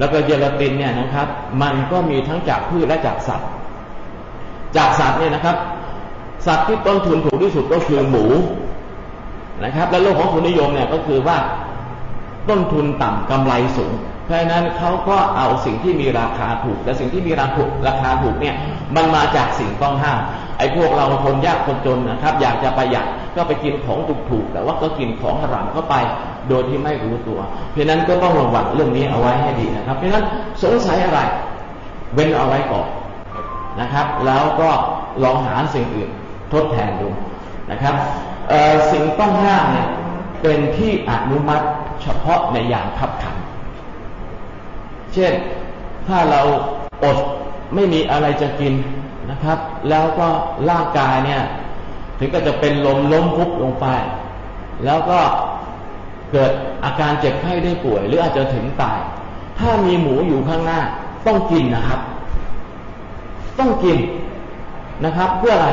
[0.00, 1.26] แล้วก็เจลาตินเนี่ยนะครับ
[1.62, 3.48] มันก็มีทั้งจากพืชและจากสัตว์
[4.76, 5.56] จากสัตว์เนี่ยนะครับ
[6.46, 8.24] สัตว์ที่ต้นทุนถูกที่สุดก็คือหมู
[9.64, 11.36] นะครับ และโลกของทุนนิยมเนี่ยก็คือว่า
[12.48, 13.92] ต้นทุนต่ำกำไรสูง
[14.24, 18.54] เพราะฉะนั้นเขาก็เอาสิ่งที่มีราคาถูกและสิ่งที่มีราคาราคาถูกเนี่ย
[18.96, 20.20] มันมาจากสิ่งต้องห้าม
[20.60, 23.98] ไอ้พวกเราคนยากคนจนนะครับ อยากจะประหยัดก็ไปกินของ
[24.30, 25.94] ถูกๆแต่ว่าก็กินของหรัมเข้าไป
[26.48, 27.40] โดยที่ไม่รู้ตัว
[27.72, 30.24] เพราะนั้นก็ต้องระวังเรื่องนี้เอาไว้ให้ดีนะครับ เพราะนั้น
[30.62, 31.20] สงสัยอะไร
[32.14, 32.88] เว้นเอาไว้ก่อน
[33.80, 34.70] นะครับ แล้วก็
[35.22, 36.10] ลองหาสิ่งอื่น
[36.52, 37.08] ทดแทนดู
[37.70, 37.94] นะครับ
[38.92, 39.88] สิ่งต้องห้ามเนี่ย
[40.42, 41.66] เป็นที่อนุมัติ
[42.02, 43.36] เฉพาะในอย่างขับขัน
[45.14, 45.32] เช่น
[46.06, 46.40] ถ้าเรา
[47.04, 47.18] อด
[47.74, 48.72] ไม่มีอะไรจะกิน
[49.30, 50.28] นะครับ แล้วก็
[50.70, 51.42] ร่างกายเนี่ย
[52.18, 53.86] ถึงก็จะเป็นลมล้มฟุบลงไป
[54.84, 55.18] แล้วก็
[56.32, 56.52] เกิด
[56.84, 58.98] อาการเจ็บไข้ได้ป่วย หรืออาจจะถึงตาย
[59.58, 60.80] ถ้ามีหมูอยู่ข้างหน้า
[61.26, 62.00] ต้องกินนะครับ
[63.58, 63.98] ต้องกิน
[65.04, 65.68] นะครับ เพื่ออะไร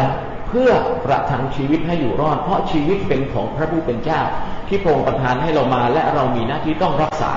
[0.47, 0.69] เพื่อ
[1.05, 4.21] ประทังชีวิตให้อยู่รอด เพราะชีวิตเป็นของพระผู้เป็นเจ้า
[4.67, 7.33] ที่พระองค์ประทานให้เรามา และเรามีหน้าที่ต้องรักษา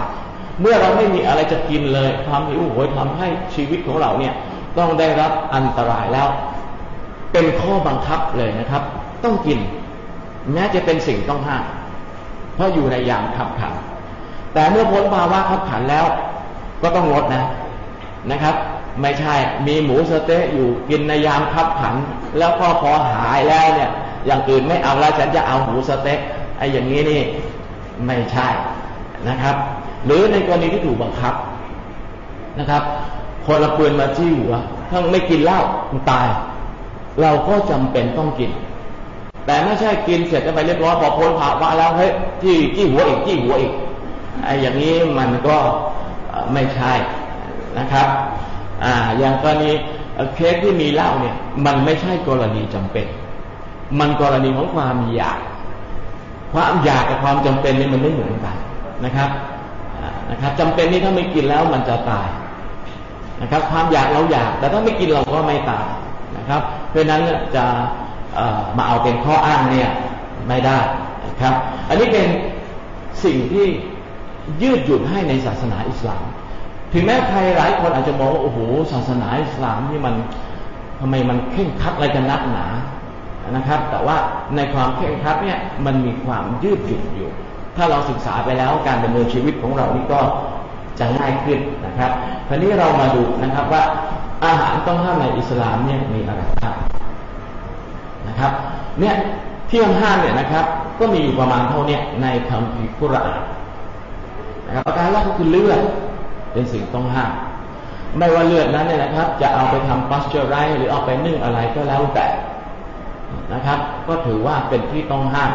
[0.61, 4.35] เมื่อเราไม่มีอะไรจะกินเลย ความหิวโหยทำให้ชีวิตของเราเนี่ย
[4.81, 6.29] ต้องได้รับอันตรายแล้ว
[7.33, 8.83] เป็นข้อบังคับเลยนะครับ
[9.25, 9.59] ต้องกิน
[10.53, 11.65] แม้จะเป็นสิ่งต้องห้าม
[12.55, 13.73] เพราะอยู่ในยามขับขัน
[14.55, 16.07] แต่เมื่อพ้นภาวะขับขันแล้ว
[16.83, 17.45] ก็ต้องลดนะ
[18.31, 18.55] นะครับ
[19.01, 19.35] ไม่ใช่
[19.67, 21.95] มีหมูสเต๊ะอยู่กินในยามขับขัน
[22.39, 23.91] แล้วก็พอหายแล้วเนี่ย
[24.27, 26.21] อย่างอื่นไม่เอาแล้วฉันจะเอาหมูสเต๊ะ
[26.59, 27.21] ไอ้อย่างนี้นี่
[28.07, 28.49] ไม่ใช่
[29.29, 29.57] นะครับ
[30.07, 31.35] หรือในกรณีที่ถูกบังคับ
[32.59, 32.83] นะครับ
[33.53, 34.55] คนละปืนมาจี้หัว
[34.91, 35.61] ถ้าไม่กินเหล้า
[35.91, 36.29] มันตาย
[37.21, 38.51] เราก็จำเป็นต้องกิน
[39.47, 42.11] แต่ไม่ใช่กินเสร็จจะไปเรียบร้อยพอพ้นภาวะแล้วเฮ้ย
[42.43, 43.73] จี้จี้หัวอีกจี้หัวอีก
[44.45, 45.57] ไอ้อย่างนี้มันก็
[46.53, 46.93] ไม่ใช่
[47.79, 48.09] นะครับ
[48.85, 49.71] อ่า อย่างกรณี
[50.35, 51.37] เคสที่มีเหล้าเนี่ย
[51.67, 53.07] มันไม่ใช่กรณีจำเป็น
[53.99, 55.39] มันกรณีของความอยาก
[56.53, 58.57] ความอยากกับความจำเป็นนี่มันไม่เหมือนกัน
[59.05, 59.31] นะครับ
[60.31, 62.29] นะครับจำเป็นนี่ถ้าไม่กินแล้วมันจะตาย
[63.43, 65.87] นะครับ ความอยากเราอยาก แต่ถ้าไม่กินเราก็ไม่ตาย
[66.37, 67.23] นะครับ เพราะนั้น
[67.57, 67.65] จะ
[68.77, 69.91] มาเอาเป็นข้ออ้างเนี่ย
[70.49, 70.79] ไม่ได้
[71.27, 71.55] นะครับ
[71.89, 72.27] อันนี้เป็น
[73.25, 73.67] สิ่งที่
[74.63, 76.25] ยืดหยุ่นให้ในศาสนาอิสลาม
[76.93, 78.59] ถึงแม้ใครหลายคนอาจจะมองว่าโอ้โห
[78.93, 80.15] ศาสนาอิสลามนี่มัน
[81.01, 82.67] ทำไมมันเข่งคัดอะไรกันนักหนา
[83.51, 84.17] นะครับ แต่ว่า
[84.57, 87.31] ในความเข่งคัดเนี่ยมันมีความยืดหยุ่นอยู่
[87.77, 90.21] ถ้าเราศึกษาไปแล้วการดำเนินชีวิตของเรานี่ก็
[91.01, 92.11] จะง่ายขึ้นนะครับ
[92.49, 93.83] คราวนี้เรามาดูนะครับว่า
[94.45, 96.77] อาหารต้องห้ามในอิสลามเนี่ยมีอะไรบ้าง
[98.29, 98.53] นะครับ
[99.01, 99.15] เนี่ย
[99.71, 100.65] ที่ห้ามเนี่ยนะครับ
[100.99, 103.41] ก็มีอยู่ประมาณเท่านี้ในคัมภีร์กุรอาน
[104.67, 105.81] นะครับประการแรกก็คือเลือด
[106.53, 107.31] เป็นสิ่งต้องห้าม
[108.19, 112.27] ไม่ว่าเลือดนั้นเนี่ยนะครับ จะเอาไปทำปัสเจอร์ไรหรือเอาไปนึ่งอะไรก็แล้วแต่
[113.53, 115.53] นะครับ ก็ถือว่าเป็นที่ต้องห้าม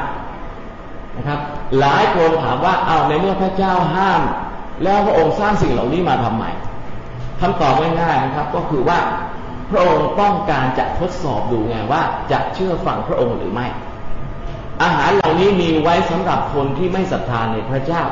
[1.17, 1.39] นะครับ
[1.79, 4.21] หลายคนถามว่าเอาในเมื่อพระเจ้าห้าม
[4.83, 6.45] แล้วพระองค์สร้างสิ่งเหล่านี้มาทำไม
[7.41, 8.99] คำตอบง่ายๆนะครับ ก็คือว่า
[9.71, 13.67] พระองค์ต้องการจะทดสอบดูไงว่าจะเชื่อฟังพระองค์หรือไม่
[14.83, 18.03] อาหารเหล่านี้มีไว้สำหรับคนที่ไม่ศรัทธาในพระเจ้า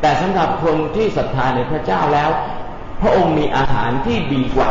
[0.00, 2.30] แต่สำหรับคนที่ศรัทธาในพระเจ้าแล้ว
[3.02, 4.70] พระองค์มีอาหารที่ดีกว่า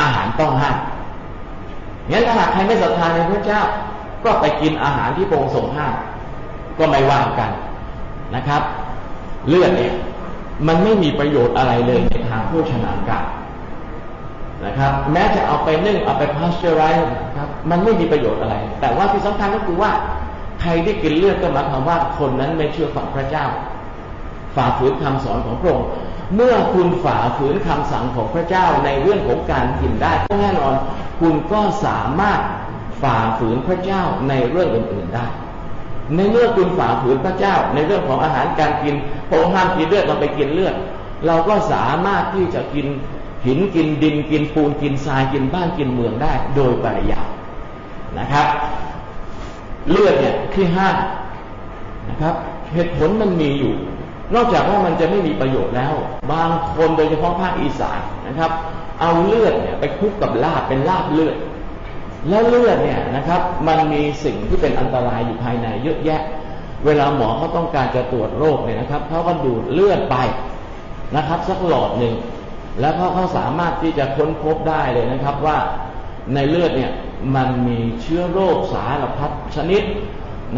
[0.00, 0.78] อาหารต้องห้าม
[2.10, 3.60] งั้นถ้าหากใครไม่ศรัทธาในพระเจ้า
[4.24, 5.94] ก็ไปกินอาหารที่พระองค์ทรงห้าม
[6.78, 7.50] ก็ไม่ว่างกัน
[8.34, 8.62] นะครับ
[9.48, 9.92] เลือดเนี่ย
[10.66, 13.24] มันไม่มีประโยชน์อะไรเลยในทางโภชนาการ
[14.64, 19.90] นะครับ แม้จะเอาไปนึ่งเอาไปพาสเจอร์ไรส์นะครับ มันไม่มีประโยชน์อะไร แต่ว่าที่สำคัญก็คือว่า
[20.60, 23.46] ใครที่กินเลือดก็หมายความว่าคนนั้นไม่เชื่อฟังพระเจ้า
[24.56, 25.88] ฝ่าฝืนคำสอนของพระองค์
[26.34, 30.74] เมื่อคุณฝ่าฝืนคำสั่งของพระเจ้าในเรื่องของการกินได้ก็แน่นอน
[31.20, 32.40] คุณก็สามารถ
[33.02, 35.26] ฝ่าฝืนพระเจ้าในเรื่องอื่นๆได้
[36.16, 38.94] ในเมื่อคุณฝ่าฝืนพระเจ้า ในเรื่องของอาหารการกิน
[39.28, 40.74] พระองค์ห้ามกินเลือดเราไปกินเลือด
[41.26, 42.86] เราก็สามารถที่จะกิน
[43.46, 47.28] หินกินดินกินปูนกินทรายกินบ้านกินเมืองได้โดยปริยาย
[48.18, 48.46] นะครับ
[49.90, 50.96] เลือดเนี่ยที่ห้าม
[52.08, 52.34] นะครับ
[52.72, 53.72] เหตุผลมันมีอยู่
[54.34, 55.94] นอกจากว่ามันจะไม่มีประโยชน์แล้ว
[56.32, 58.50] บางคนโดยเฉพาะภาคอีสานนะครับ
[59.00, 61.36] เอาเลือดเนี่ยไปคลุกกับลาบเป็นลาบเลือด
[62.28, 66.20] แล้วเลือดเนี่ยนะครับ มันมีสิ่งที่เป็นอันตรายอยู่ภายในเยอะแยะ
[66.86, 70.16] เวลาหมอเขาต้องการจะตรวจโรคเนี่ยนะครับเขาก็ดูดเลือดไป
[71.16, 72.14] นะครับ สักหลอดหนึ่ง
[72.80, 75.58] แล้วเขาเขาสามารถที่จะค้นพบได้เลยนะครับว่า
[76.34, 76.90] ในเลือดเนี่ย
[77.36, 79.82] มันมีเชื้อโรคสารพัดชนิด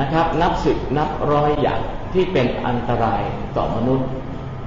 [0.01, 1.81] นะครับ นับสิบนับร้อยอย่าง
[2.13, 3.23] ที่เป็นอันตราย
[3.57, 4.09] ต่อมนุษย์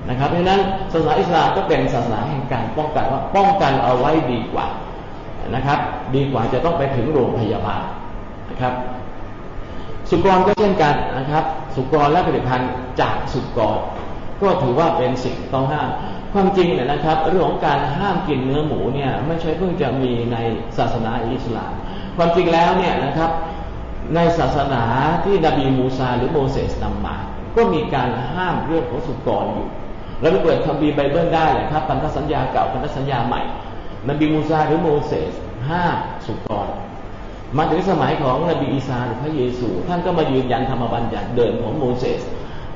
[0.09, 4.67] นะครับเพราะนั้นศาสนาอิสลามก็เป็นศาสนาแห่งการป้องกันว่าป้องกันเอาไว้ดีกว่า
[5.55, 5.79] นะครับ
[6.15, 7.83] ดีกว่าจะต้องไปถึงโรงพยาบาล
[8.49, 8.73] นะครับ
[10.09, 11.43] สุกรก็เช่นกันนะครับ
[11.75, 13.77] สุกรและผลิตภัณฑ์จากสุกร
[14.41, 15.89] ก็ถือว่าเป็นสิ่งต้องห้าม
[16.33, 20.37] ความจริงเนี่ยนะครับ เรื่องของการห้ามกินเนื้อหมูเนี่ยไม่ใช่เพิ่งจะมีใน
[20.77, 21.73] ศาสนาอิสลาม
[22.17, 23.31] ความจริงแล้วเนี่ยนะครับ
[24.15, 24.83] ในศาสนา
[25.25, 27.17] ที่นบีมูซาหรือโมเสสนำมา
[27.55, 29.67] ก็มีการห้ามเรื่องของสุกรอยู่
[30.19, 33.41] เราไปเปิดคัมภีร์ไบเบิลได้เลยครับ พันธสัญญาเก่าพันธสัญญาใหม่
[34.09, 35.33] นบีมูซาหรือโมเสส
[35.69, 35.83] ห้า
[36.25, 36.67] สุกร
[37.57, 42.21] มาถึงสมัยของนบีอีสาหรือพระเยซู ท่านก็มายืนยันธรรมบัญญัติเดิมของโมเสส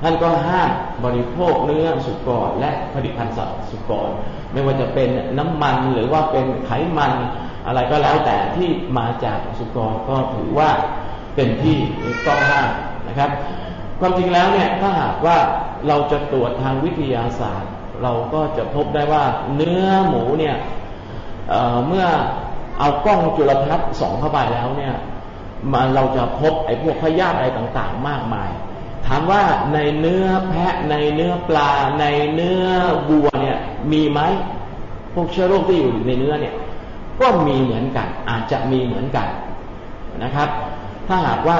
[0.02, 0.70] ท่านก็ห้าม
[1.06, 4.10] บริโภคเนื้อสุกรและผลิตภัณฑ์สัตว์สุกร
[4.52, 7.14] ไม่ว่าจะเป็นน้ำมันหรือว่าเป็นไขมัน
[7.68, 10.70] อะไรก็แล้วแต่ที่มาจากสุกรก็ถือว่า
[11.36, 11.78] เป็นที่
[12.28, 12.70] ต้องห้าม
[13.08, 13.30] นะครับ
[14.00, 15.38] ความจริงแล้วเนี่ยถ้าหากว่า
[15.88, 17.72] เราจะตรวจทางวิทยาศาสตร์
[18.04, 19.24] เราก็จะพบได้ว่า
[19.56, 20.56] เนื้อหมูเนี่ย
[21.50, 22.06] เเมื่อ
[22.80, 24.96] เอากล้องจุลทรรศน์ส่องเข้าไปแล้วเนี่ย
[25.72, 28.50] มาเราจะพบไอ้พวกพยาธิอะไรต่างๆ มากมาย
[29.06, 32.66] ถามว่าในเนื้อแพะในเนื้อปลา ในเนื้อ
[33.10, 33.58] วัวเนี่ย
[33.92, 34.20] มีไหม
[35.14, 36.56] พวกเชื้อโรคที่อยู่ในเนื้อเนี่ย
[37.22, 39.28] ก็มีเหมือนกัน อาจจะมีเหมือนกัน
[40.24, 40.50] นะครับ
[41.08, 41.58] ถ้าหากว่า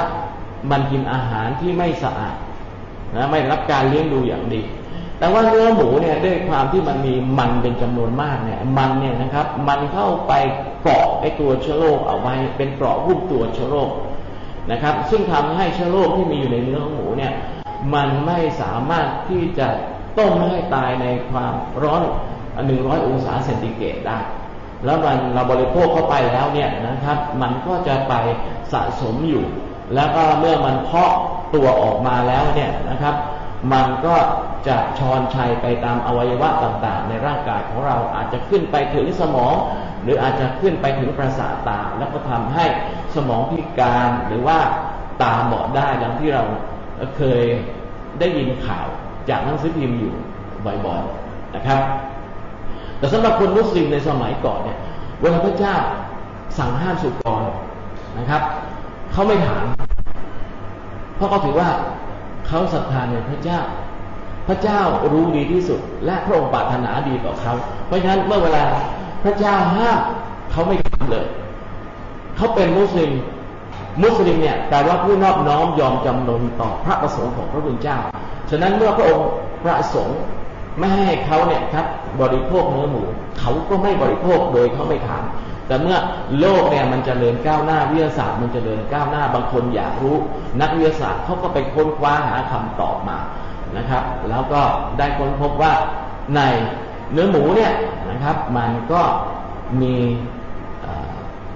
[0.72, 2.36] มันกินอาหารที่ไม่สะอาด
[3.16, 4.62] นะไม่รับการเลี้ยงดูอย่างดี
[5.22, 10.34] แต่ว่าเนื้อหมูเนี่ยด้วยความที่มันมีมันเป็นจำนวนมากเนี่ยมันเนี่ยนะครับ มันเข้าไป
[10.84, 13.92] เกาะไอตัวเชื้อโรคเอาไว้เป็นเกราะหุ้มตัวเชื้อโรค
[14.72, 17.34] นะครับ ซึ่งทำให้เชื้อโรคที่มีอยู่ในเนื้อของหมูเนี่ย
[17.94, 19.68] มันไม่สามารถที่จะ
[20.18, 21.54] ต้มให้ตายในความ
[21.84, 22.02] ร้อน
[22.68, 24.20] หนึ่งร้อยองศาเซนติเกรดได้
[24.86, 28.14] แล้วมันเราบริโภคเข้าไปแล้วเนี่ยนะครับ มันก็จะไป
[28.74, 29.46] สะสมอยู่
[29.96, 31.12] แล้วก็เมื่อมันเพาะ
[31.56, 33.16] ตัวออกมาแล้วเนี่ยนะครับ
[33.74, 34.16] มันก็
[34.68, 39.56] จะชอนชัยไปตามอวัยวะต่างๆ ในร่างกายของเราอาจจะขึ้นไปถึงสมอง
[40.04, 42.66] หรืออาจจะขึ้นไปถึงประสาทตา แล้วก็ทำให้
[43.16, 44.60] สมองพิการหรือว่า
[45.22, 46.44] ตาบอดได้ดังที่เรา
[47.18, 47.44] เคย
[48.20, 48.88] ได้ยินข่าว
[49.30, 50.14] จากหนังสือพิมพ์อยู่
[50.86, 51.80] บ่อยๆนะครับ
[52.98, 54.78] แต่สำหรับคนมุสลิมในสมัยก่อนเนี่ย
[55.22, 55.76] เวลาพระเจ้า
[56.58, 57.44] สั่งห้ามสุกร
[58.18, 58.42] นะครับ
[59.12, 59.64] เขาไม่ถาม
[61.16, 61.70] เพราะเขาถือว่า
[62.48, 63.60] เขาศรัทธาในพระเจ้า
[64.52, 67.54] ระเจ้ารู้ดีที่สุด และพระองค์ปรารถนาดีต่อเขา
[67.88, 68.64] เพราะฉะนั้นเมื่อเวลา
[69.24, 70.00] พระเจ้าห้าม
[70.52, 71.26] เขาไม่ทำเลย
[72.36, 73.12] เขาเป็นมุสลิม
[74.04, 77.98] มุสลิมเนี่ยแต่ว่าผู้นอบน้อมยอมจำนนต่อพระประสงค์ของพระพุทธเจ้า
[78.50, 79.28] ฉะนั้นเมื่อพระองค์
[79.64, 80.20] ประสงค์
[80.80, 81.86] ไม่ให้เขาเนี่ยครับ
[82.22, 83.04] บริโภคเนื้อหมู
[83.40, 85.24] เขาก็ไม่บริโภคโดยเขาไม่ถาม
[85.68, 85.98] แต่เมื่อ
[86.40, 90.16] โลกเนี่ยมันจเจริญก้าวหน้าวิทยาศาสตร์มันจเจริญก้าวหน้าบางคนอยากรู้
[90.62, 93.18] นักวิทยาศาสตร์เขาก็ไปค้นคว้าหาคำตอบมา
[93.78, 94.62] นะครับ แล้วก็
[94.98, 95.74] ได้ค้นพบว่า
[96.36, 96.42] ใน
[97.12, 97.72] เนื้อหมูเนี่ย
[98.12, 99.02] นะครับ มันก็
[99.82, 99.96] มี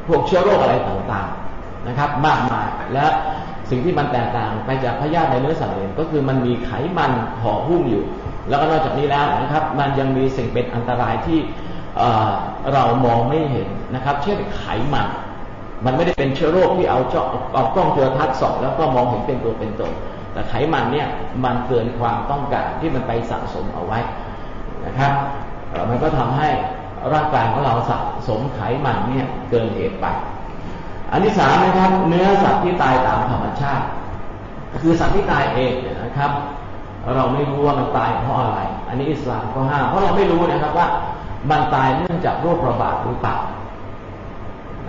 [0.08, 3.06] พวกเชื้อโรคอะไรต่างๆนะครับ มากมายและ
[3.70, 8.04] สิ่งที่มันแตกต่างไปจากพยาธิในเนื้อสัตว์ก็คือมันมีไขมันห่อหุ้มอยู่
[8.50, 11.40] แล้วก็นอกจากนี้แล้วนะครับ มันยังมีสิ่งเป็นอันตรายที่
[12.74, 15.08] เรามองไม่เห็นนะครับ เช่นไขมัน
[15.86, 19.92] มันไม่ได้เป็นเชื้อโรคที่เอาเจาะเอากล้องจุลทรรศน์ส่องแล้วก็มองเห็นเป็นตัวเป็นตน
[20.36, 21.08] แต่ไขมันเนี่ย
[21.46, 24.00] มันเกินความต้องการที่มันไปสะสมเอาไว้
[24.86, 25.14] นะครับ
[25.90, 26.48] มันก็ทำให้
[27.14, 30.06] ร่างกายของเราสะสมไขมันเนี่ยเกินเหตุไป
[31.12, 33.86] อันที่สามนะครับ เนื้อสัตว์ที่ตายตามธรรมชาติ
[34.82, 36.32] คือสัตว์ที่ตายเองเนี่ยนะครับ
[37.16, 40.88] เราไม่รู้ว่ามันตายเพราะอะไร อันนี้อิสลามก็ห้ามเพราะเราไม่รู้นะครับว่า
[41.50, 43.38] มันตายเนื่องจากโรคระบาดหรือเปล่า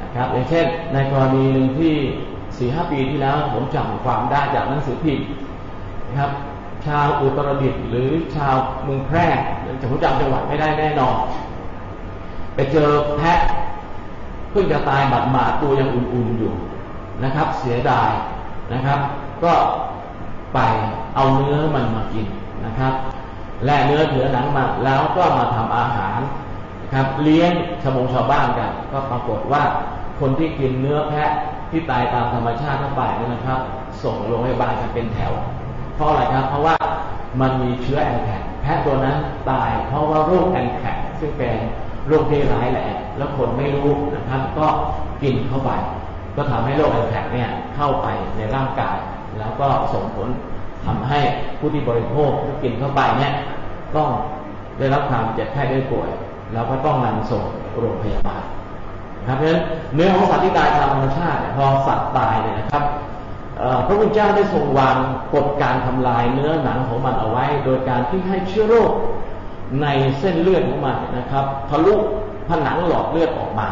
[0.00, 1.94] นะครับอย่างเช่นในกรณีหนึ่งที่
[2.58, 5.26] สี่ห้าปีที่แล้ว ผมจำความได้จากหนังสือพิมพ์
[6.08, 6.30] นะครับ
[6.86, 9.26] ชาวอุตรดิตถ์หรือชาวเมืองแพร่
[9.80, 11.16] จะผมจำจังหวัดไม่ได้แน่นอน
[12.54, 13.40] ไปเจอแพะ
[14.50, 16.52] เพิ่งจะตายบัดมาตัวยังอุ่นๆอยู่
[17.24, 18.10] นะครับ เสียดาย
[18.72, 18.98] นะครับ
[19.44, 19.52] ก็
[20.54, 20.58] ไป
[21.14, 22.26] เอาเนื้อมันมากิน
[22.66, 22.92] นะครับ
[23.64, 26.18] และเนื้อเถือหนังมาแล้วก็มาทำอาหาร
[26.92, 27.50] ครับ เลี้ยง
[27.82, 29.62] ชาวมงชาวบ้านกัน ก็ปรากฏว่า
[30.20, 31.30] คนที่กินเนื้อแพะ
[31.76, 33.60] ที่ตายตามธรรมชาติทั้งไปนี่นะครับ
[34.02, 35.32] ส่งโรงพยาบาลกันเป็นแถว
[35.94, 36.76] เพราะอะไรครับ เพราะว่า
[37.40, 39.16] มันมีเชื้อแอนแท็กแพะตัวนั้น
[39.50, 41.52] ตาย เพราะว่าโรคแอนแท็กซึ่งเป็น
[42.08, 44.66] โรคที่ร้ายแรงแล้วคนไม่รู้นะครับ ก็
[45.22, 45.70] กินเข้าไป
[46.36, 48.96] ก็ทำให้โรคแอนแท็กเนี่ยเข้าไปในร่างกาย
[49.38, 50.28] แล้วก็ส่งผล
[50.86, 51.20] ทำให้
[51.58, 53.32] ผู้ที่บริโภคที่กินเข้าไปเนี่ย
[53.94, 54.04] ก็
[54.78, 56.10] ได้รับความเจ็บแพ้ได้ป่วย
[56.54, 57.42] เราก็ต้องนำส่ง
[57.78, 58.44] โรงพยาบาล
[59.28, 59.62] นะครับเพราะฉะนั้น
[59.94, 62.84] เนื้อของสัตว์ที่ตายตามธรรมชาติพอสัตว์ตายเนี่ยนะครับ
[63.86, 64.96] พระพุทธเจ้าได้ทรงวาง
[65.34, 68.90] กฎการทำลายเนื้อหนังของมันเอาไว้ โดยการที่ให้เชื้อโรค
[69.82, 69.86] ใน
[70.18, 71.94] เส้นเลือดของมันนะครับทะลุ
[72.48, 73.68] ผนังหลอดเลือดออกมา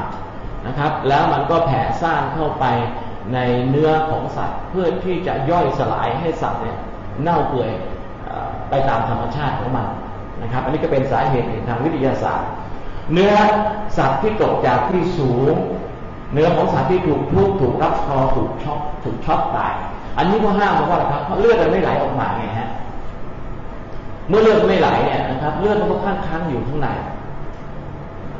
[0.67, 2.65] นะครับ แล้วมันก็แผ่ซ่านเข้าไป
[3.35, 3.39] ใน
[3.71, 6.79] เนื้อของสัตว์ เพื่อที่จะย่อยสลายให้สัตว์เนี่ย
[7.23, 7.71] เน่าเปื่อย
[8.71, 9.87] ไปตามธรรมชาติของมัน
[10.43, 12.49] นะครับ อันนี้ก็เป็นสาเหตุทางวิทยาศาสตร์
[13.13, 13.33] เนื้อ
[13.97, 15.53] สัตว์ที่ตกจากที่สูง
[16.33, 19.73] เนื้อของสัตว์ที่ถูกทุบถูกรับคอถูกช็อกถูกช็อตตาย
[20.19, 22.69] อันนี้ก็ห้ามเพราะอะไรครับเพราะเลือดมันไม่ไหลออกมาไงฮะ
[24.29, 26.89] เมื่อเลือดไม่ไหลเนี่ยนะครับ เลือดมันก็ค้างค้างอยู่ข้างใน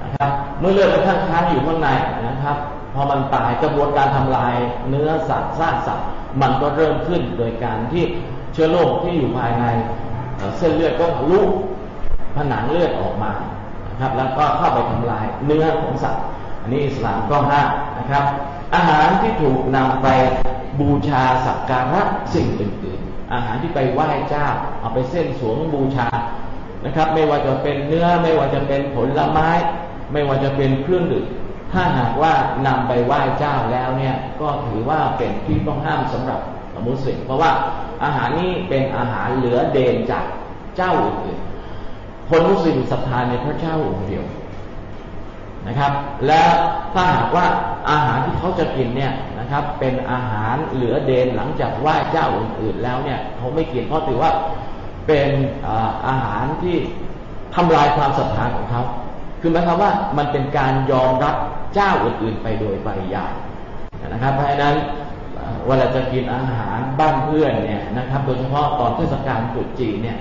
[0.03, 1.89] นะครับ เมื่อเลือดมันค้างค้างอยู่ข้างใน
[2.27, 2.57] นะครับ
[2.95, 4.55] พอมันตายกระบวนการทำลาย
[4.89, 6.07] เนื้อสัตว์ซากสัตว์
[6.41, 8.05] มันก็เริ่มขึ้นโดยการที่
[8.53, 9.65] เชื้อโรคที่อยู่ภายใน
[10.59, 11.41] เส้นเลือดก็ทะลุ
[12.37, 13.33] ผนังเลือดออกมา
[14.01, 16.23] ครับ แล้วก็เข้าไปทำลายเนื้อของสัตว์
[16.63, 18.25] อันนี้อิสลามก็ห้ามนะครับ
[18.75, 20.09] อาหารที่ถูกนำไป
[20.81, 22.03] บูชาสักการะ
[22.35, 24.47] สิ่งอื่นๆ อาหารที่ไปไหว้เจ้า
[24.81, 26.09] เอาไปเส้นสวงบูชา
[26.85, 29.51] นะครับ ไม่ว่าจะเป็นเนื้อไม่ว่าจะเป็นผลไม้
[30.13, 31.27] ไม่ว่าจะเป็นเครื่องดื่ม
[31.73, 32.33] ถ้าหากว่า
[32.67, 36.41] นำไปไหว้เจ้าแล้วเนี่ยก็ถือว่าเป็นที่ต้องห้ามสำหรับ
[36.87, 37.51] มุสลิมเพราะว่า
[38.05, 40.25] อาหารนี้เป็นอาหารเหลือเดนจาก
[40.77, 41.39] เจ้าอื่น
[42.29, 44.25] คนมุสลิมศรัทธาในพระเจ้าองค์เดียว
[45.69, 45.93] นะครับ
[46.27, 46.43] และ
[46.95, 47.47] ถ้าหากว่า
[47.91, 54.31] อาหารที่เขาจะกินเนี่ยนะครับ เป็นอาหารเหลือเดนหลังจากไหว้เจ้าองค์อื่นแล้วเนี่ยเขาไม่กินเพราะถือว่า
[55.07, 55.31] เป็น
[56.09, 56.77] อาหารที่
[57.55, 58.83] ทำลายความศรัทธาของเขา
[59.41, 61.35] คือหมายความว่ามันเป็นการยอมรับ
[61.75, 63.33] เจ้าอื่นๆไปโดยปริยาย
[64.09, 64.75] นะครับ เพราะฉะนั้น
[65.67, 70.19] เวลาจะกินอาหารบ้านเพื่อนเนี่ยนะครับ โดยเฉพาะตอนเทศกาลตรุษจีนเนี่ย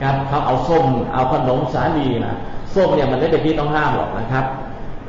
[0.00, 2.36] นะครับเขาเอาส้มเอาขนมสาลีนะ
[2.74, 4.44] ส้มเนี่ยมันไม่เป็นที่ต้องห้ามหรอกนะครับ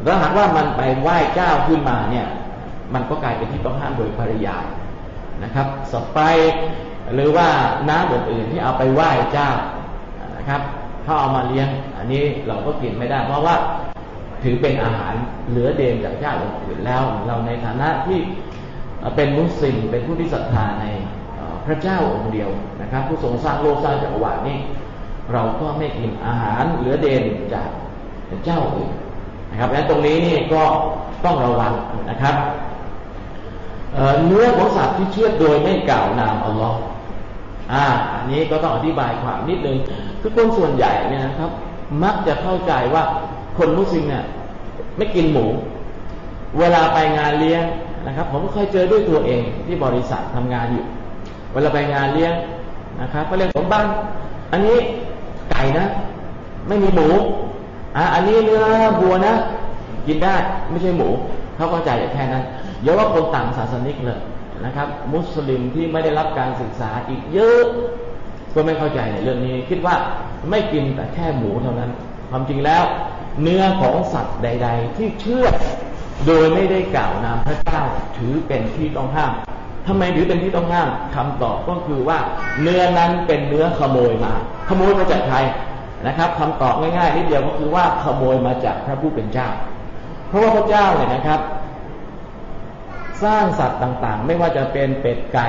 [0.03, 2.25] แล้วหากว่ามันไปไหว้เจ้าขึ้นมาเนี่ย
[2.93, 4.65] มันก็กลายเป็นที่ต้องห้ามโดยปริยาย
[5.43, 6.19] นะครับสไป
[7.13, 7.47] หรือว่า
[7.89, 9.49] น้ำอื่นๆที่เอาไปไหว้เจ้า
[10.37, 10.61] นะครับ
[11.03, 11.67] เขาเอามาเลี้ยง
[11.97, 13.55] อันนี้เราก็กินไม่ได้ เพราะว่า
[14.43, 15.13] ถือเป็นอาหาร
[15.49, 18.19] เหลือเดนจากเจ้าอื่นแล้ว เราในฐานะที่
[19.15, 20.85] เป็นมุสลิมเป็นผู้ที่ศรัทธาใน
[21.67, 22.49] พระเจ้าองค์เดียว
[22.81, 24.57] นะครับ ผู้ทรงสร้างโลกสร้างจักรวาลนี่
[25.33, 27.23] เราก็ไม่กินอาหารเหลือเดน
[27.53, 27.69] จาก
[28.45, 28.91] เจ้าอื่น
[29.51, 30.63] นะครับและตรงนี้นี่ก็
[31.25, 31.73] ต้องระวัง
[32.09, 32.35] นะครับ
[34.25, 36.79] เนื้อของสัตว์ที่เชื่อโดยไม่กล่าวนามอัลลอฮ์
[37.73, 39.77] อ่าอันนี้ก็ต้องอธิบายความนิดนึง
[40.21, 41.49] คือคนส่วนใหญ่เนี่ยนะครับ
[42.03, 43.03] มักจะเข้าใจว่า
[43.57, 44.23] คนมุสลิมเนี่ย
[44.97, 45.45] ไม่กินหมู
[46.59, 47.63] เวลาไปงานเลี้ยง
[48.07, 50.85] นะครับ ผมเคยเจอด้วยตัวเองที่บริษัททำงานอยู่
[51.55, 52.33] เวลาไปงานเลี้ยง
[53.01, 53.87] นะครับก็เรียกผมบ้าน
[54.51, 54.77] อันนี้
[55.51, 55.85] ไก่นะ
[56.67, 57.07] ไม่มีหมู
[57.95, 58.63] อ่าอันนี้เนื้อ
[58.99, 59.33] บัวนะ
[60.07, 60.35] กินได้
[60.69, 61.09] ไม่ใช่หมู
[61.55, 62.43] เขาเข้าใจแค่นั้น
[62.83, 64.19] เยอะว่าคนต่างศาสนิกเลย
[64.65, 67.63] นะครับ มุสลิมที่ไม่ได้รับการศึกษาอีกเยอะ
[68.53, 69.95] ก็ไม่เข้าใจในเรื่องนี้ คิดว่า
[70.49, 71.91] ไม่กินแต่แค่หมูเท่านั้น
[72.29, 72.83] ความจริงแล้ว
[73.41, 75.45] เนื้อของสัตว์ใด ๆ ที่เชื่อ
[76.25, 77.83] โดยไม่ได้กล่าวนามพระเจ้า
[78.17, 79.33] ถือเป็นที่ต้องห้าม
[79.87, 82.19] ทำไมถือเป็นที่ต้องห้ามคำตอบก็คือว่า
[82.61, 84.33] เนื้อนั้นเป็นเนื้อขโมยมา
[84.69, 85.37] ขโมยมาจากใคร
[86.07, 89.49] นะครับคำตอบง่ายๆนิดเดียวก็คือว่าขโมยมาจากพระผู้เป็นเจ้า
[90.27, 91.39] เพราะว่าพระเจ้าเนี่ยนะครับ
[93.23, 95.47] สร้างสัตว์ต่างๆ ไม่ว่าจะเป็นเป็ดไก่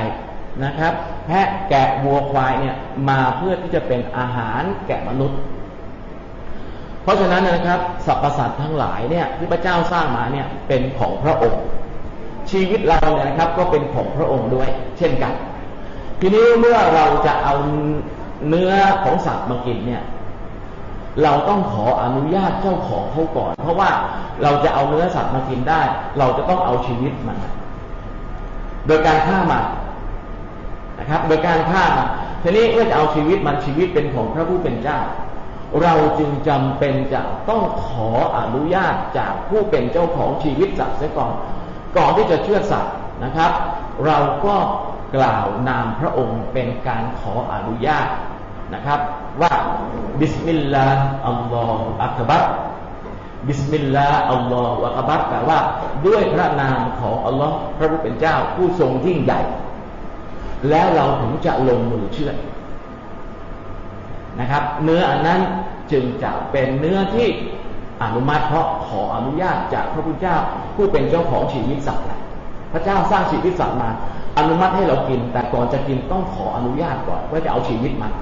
[0.65, 0.93] นะครับ
[1.27, 2.77] แพะแกะวัวควายเนี่ย
[3.09, 5.39] มาเพื่อที่จะเป็นอาหารแก่มนุษย์
[7.03, 11.63] เพราะฉะนั้นนะครับสรรพสัตว์ทั้งหลายเนี่ยที่พระเจ้าสร้างมาเนี่ยเป็นของพระองค์
[12.51, 15.33] ชีวิตเราเนี่ยนะครับ ก็เป็นของพระองค์ด้วย เช่นกัน
[16.21, 17.55] ทีนี้เมื่อเราจะเอา
[18.49, 18.73] เนื้อ
[19.05, 20.03] ของสัตว์มากินเนี่ย
[21.23, 23.91] เราต้องขออนุญาตเจ้าของเขาก่อน เพราะว่า
[24.43, 25.83] เราจะเอาเนื้อสัตว์มากินได้
[26.19, 27.39] เราจะต้องเอาชีวิตมัน
[28.87, 29.65] โดยการฆ่ามัน
[30.99, 32.09] นะครับ โดยการฆ่ามัน
[32.43, 34.99] ทีนี้เมื่อจะเอาชีวิตมันชีวิตเป็นของพระผู้เป็นเจ้า
[35.83, 41.33] เราจึงจำเป็นจะต้องขออนุญาตจากผู้เป็นเจ้าของชีวิตสัตว์เสียก่อน
[41.97, 43.53] ก่อนที่จะเชือดสัตว์นะครับ
[44.07, 44.57] เราก็
[45.17, 48.07] กล่าวนามพระองค์เป็นการขออนุญาต
[48.75, 49.01] นะครับ
[49.41, 49.53] ว่า
[50.21, 52.45] بسم الله الله أكبر
[53.49, 55.59] بسم الله الله أكبر แปลว่า
[56.07, 59.41] ด้วยพระนามของอัลลอฮ์พระผู้เป็นเจ้าผู้ทรงยิ่งใหญ่
[60.71, 62.33] แล้วเราถึงจะลงมือเชื่อ
[64.41, 65.41] นะครับ เนื้ออันนั้น
[65.93, 67.29] จึงจะเป็นเนื้อที่
[68.03, 70.37] อนุมัติเพราะขออนุญาตจากพระพุทธเจ้า
[70.77, 72.07] ผู้เป็นเจ้าของชีวิตสัตว์
[72.73, 73.91] พระเจ้าสร้างชีวิตสัตว์มา
[74.39, 78.13] อนุมัติให้เรากิน แต่ก่อนจะกินต้องขออนุญาตก่อนว่าจะเอาชีวิตมัน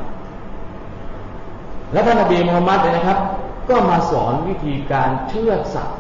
[1.93, 3.19] และท่านนบีมูฮัมมัดเนี่ยนะครับ
[3.71, 5.99] ก็มาสอนวิธีการเชื่อสัตว์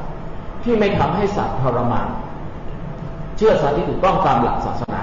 [0.64, 2.08] ที่ไม่ทำให้สัตว์ทรมาน
[3.36, 5.02] เชื่อสัตว์ที่ถูกต้องตามหลักศาสนา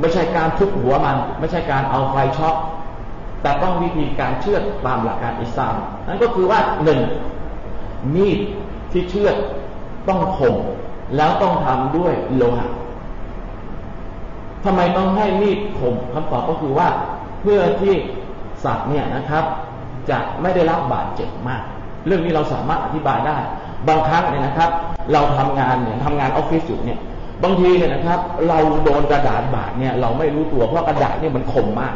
[0.00, 2.54] ไม่ใช่การทุบหัวมัน ไม่ใช่การเอาไฟช็อต
[3.42, 5.74] แต่ต้องวิธีการเชื่อตามหลักการอิสลาม
[6.06, 7.00] นั่นก็คือว่าหนึ่ง
[8.14, 8.38] มีด
[8.92, 9.30] ที่เชื่อ
[10.08, 10.56] ต้องคม
[11.16, 12.68] แล้วต้องทำด้วยโลหะ
[14.64, 16.88] ทำไมต้องให้มีดคมคำตอบก็คือว่า
[17.40, 17.94] เพื่อที่
[18.64, 19.44] สัตว์เนี่ยนะครับ
[20.10, 21.62] จะไม่ได้รับบาดเจ็บมาก
[22.06, 23.36] เรื่องนี้เราสามารถอธิบายได้
[23.88, 24.70] บางครั้งเนี่ยนะครับ
[25.12, 26.98] เราทำงานเนี่ยทำงานออฟฟิศอยู่เนี่ย
[27.42, 31.94] บางทีเนี่ยนะครับ เราโดนกระดาษบาดเนี่ยเราไม่รู้ตัวเพราะกระดาษเนี่ยมันคมมาก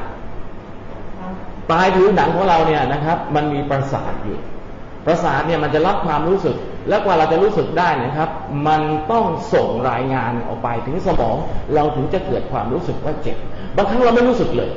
[1.71, 4.38] ปลายผิวหนังของเราเนี่ยนะครับ มันมีประสาทอยู่
[5.07, 6.57] ประสาทเนี่ยมันจะรับความรู้สึก
[6.88, 8.29] แล้วกว่าเราจะรู้สึกได้นะครับ
[8.66, 8.81] มัน
[9.12, 11.37] ต้องส่งรายงานออกไปถึงสมอง
[11.75, 13.37] เราถึงจะเกิดความรู้สึกว่าเจ็บ
[13.77, 14.71] บางครั้งเราไม่รู้สึกเลย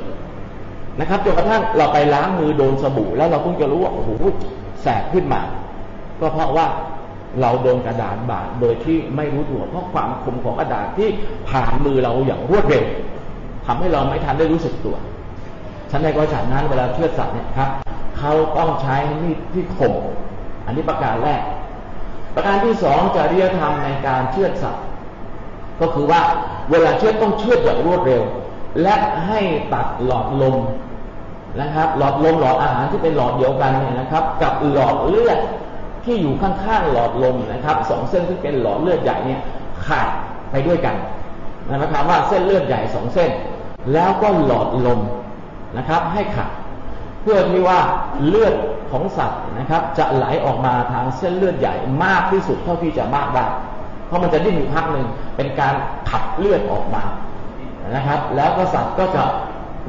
[1.00, 4.10] นะครับจนกระทั่งเราไปล้างมือโดนสบู่ แล้วเราเพิ่งจะรู้ว่าโอ้โห
[4.82, 5.40] แสบขึ้นมา
[6.20, 6.66] ก็เพราะว่า
[7.40, 11.08] เราโดนกระดาษบาดโดยที่ไม่รู้ตัวเพราะความคมของกระดาษที่
[11.48, 12.84] ผ่านมือเราอย่างรวดเร็ว
[13.66, 14.96] ทำให้เราไม่ทันได้รู้สึกตัว
[15.90, 17.70] ฉันในกรณีนั้นเวลาเชื่อดสัตว์เนี่ยครับ
[18.20, 19.92] เขาต้องใช้มีดที่คม
[20.66, 21.42] อันนี้ประการแรก
[22.34, 24.84] ประการที่สองจริยธรรมในการเชื่อดสัตว์
[25.80, 26.20] ก็คือว่า
[26.70, 28.22] เวลาเชื่อดต้องเชื่อดอย่างรวดเร็ว
[28.82, 28.94] และ
[29.26, 29.40] ให้
[29.72, 30.56] ตัดหลอดลม
[31.60, 35.38] นะครับ หลอดลมหลอดอาหารที่เป็นหลอดเดียวกันเนี่ยนะครับ กับหลอดเลือด
[36.04, 39.40] ที่อยู่ข้างๆหลอดลมนะครับสองเส้นที่เป็นหลอดเลือดใหญ่เนี่ย
[39.86, 40.08] ขาด
[40.50, 40.96] ไปด้วยกัน
[41.70, 43.30] นะครับว่าเส้นเลือดใหญ่สองเส้น
[43.92, 45.00] แล้วก็หลอดลม
[45.76, 46.50] นะครับ ให้ขาด
[47.22, 47.80] เพื่อที่ว่า
[48.26, 48.54] เลือด
[48.90, 53.46] ของสัตว์นะครับ จะไหลออกมาทางเส้นเลือดใหญ่มากที่สุดเท่าที่จะมากได้
[54.06, 55.06] เพราะมันจะดิ้นอยู่พักหนึ่ง
[55.36, 55.74] เป็นการ
[56.10, 57.02] ขับเลือดออกมา
[57.96, 59.24] นะครับ แล้วก็สัตว์ก็จะ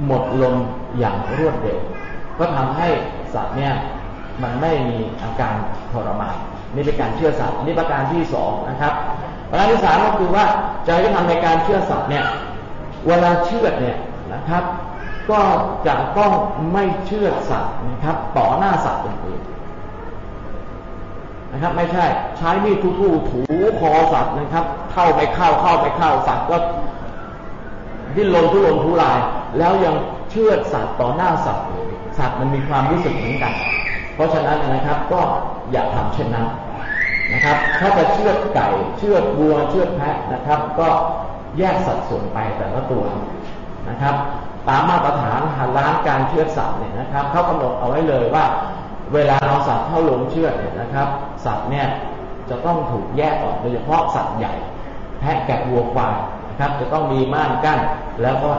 [0.05, 0.55] หมดลม
[0.99, 1.79] อย่างรวดเร็ว
[2.39, 2.87] ก็ทำให้
[3.33, 3.73] สัตว์เนี่ย
[4.43, 5.55] มันไม่มีอาการ
[5.91, 6.35] ทรมาน
[6.75, 8.93] นี่เป็นการเชื่อสัตว์นี่ประการที่สองนะครับ
[9.49, 10.45] ประการที่สามก็คือว่า
[10.87, 12.25] จะทำในการเชื่อสัตว์เนี่ย
[13.07, 13.97] เวลาเชื่อเนี่ย
[14.33, 14.63] นะครับ
[15.29, 15.41] ก็
[15.87, 16.31] จะต้อง
[16.73, 19.51] ไม่เชื่อสัตว์นะครับ ต่อหน้าสัตว์อื่นๆ
[21.51, 22.05] นะครับ ไม่ใช่
[22.37, 23.41] ใช้มีดทู่ๆถู
[23.79, 26.57] คอสัตว์นะครับ เข้าไปเข้าเข้าไปเข้าสัตว์ก็
[28.15, 29.19] ดิ้นรนทุรนทุราย
[29.57, 29.95] แล้วยัง
[30.31, 31.65] เชื่อสัตว์ต่อหน้าสัตว์
[32.17, 33.53] สัตว์มันมีความรู้สึกเหมือนกัน
[34.15, 35.21] เพราะฉะนั้นนะครับก็
[35.71, 36.47] อย่าทำเช่นนั้น
[37.33, 38.67] นะครับ ถ้าจะเชื่อไก่
[38.97, 40.89] เชื่อวัว เชื่อแพะนะครับ ก็
[41.57, 43.03] แยกสัดส่วนไปแต่ละตัว
[43.89, 44.15] นะครับ
[44.67, 48.45] ตามมาตรฐานหาล้านการเชื่อสัตว์เนี่ยนะครับเขากำหนดเอาไว้เลยว่า
[49.13, 51.07] เวลาเอาสัตว์เข้าลงเชื่อเนี่ยนะครับ
[51.45, 51.85] สัตว์เนี่ย
[52.49, 54.53] จะต้องถูกแยกออกโดยเฉพาะสัตว์ใหญ่
[55.19, 56.15] แพะแกะวัวควาย
[56.49, 57.79] นะครับ จะต้องมีม่านกั้น
[58.21, 58.51] แล้วก็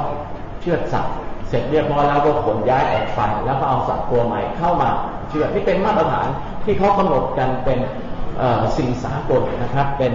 [0.60, 1.14] เชื่อสัตว์
[1.48, 4.88] เสร็จเรียบร้อยแล้วก็ขนย้ายออกไปแล้วก็เอาสัตว์ตัวใหม่เข้ามา
[5.28, 6.28] เชื่อที่เป็นมาตรฐาน
[6.64, 7.78] ที่เขากำหนดกันเป็น
[8.76, 10.12] สิ่งสากลนะครับ เป็น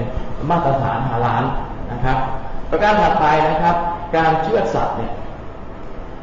[0.50, 1.44] มาตรฐานฮาลาน
[1.92, 2.18] นะครับ
[2.72, 3.76] ประการถัดไปนะครับ
[4.16, 5.12] การเชื่อสัตว์เนี่ย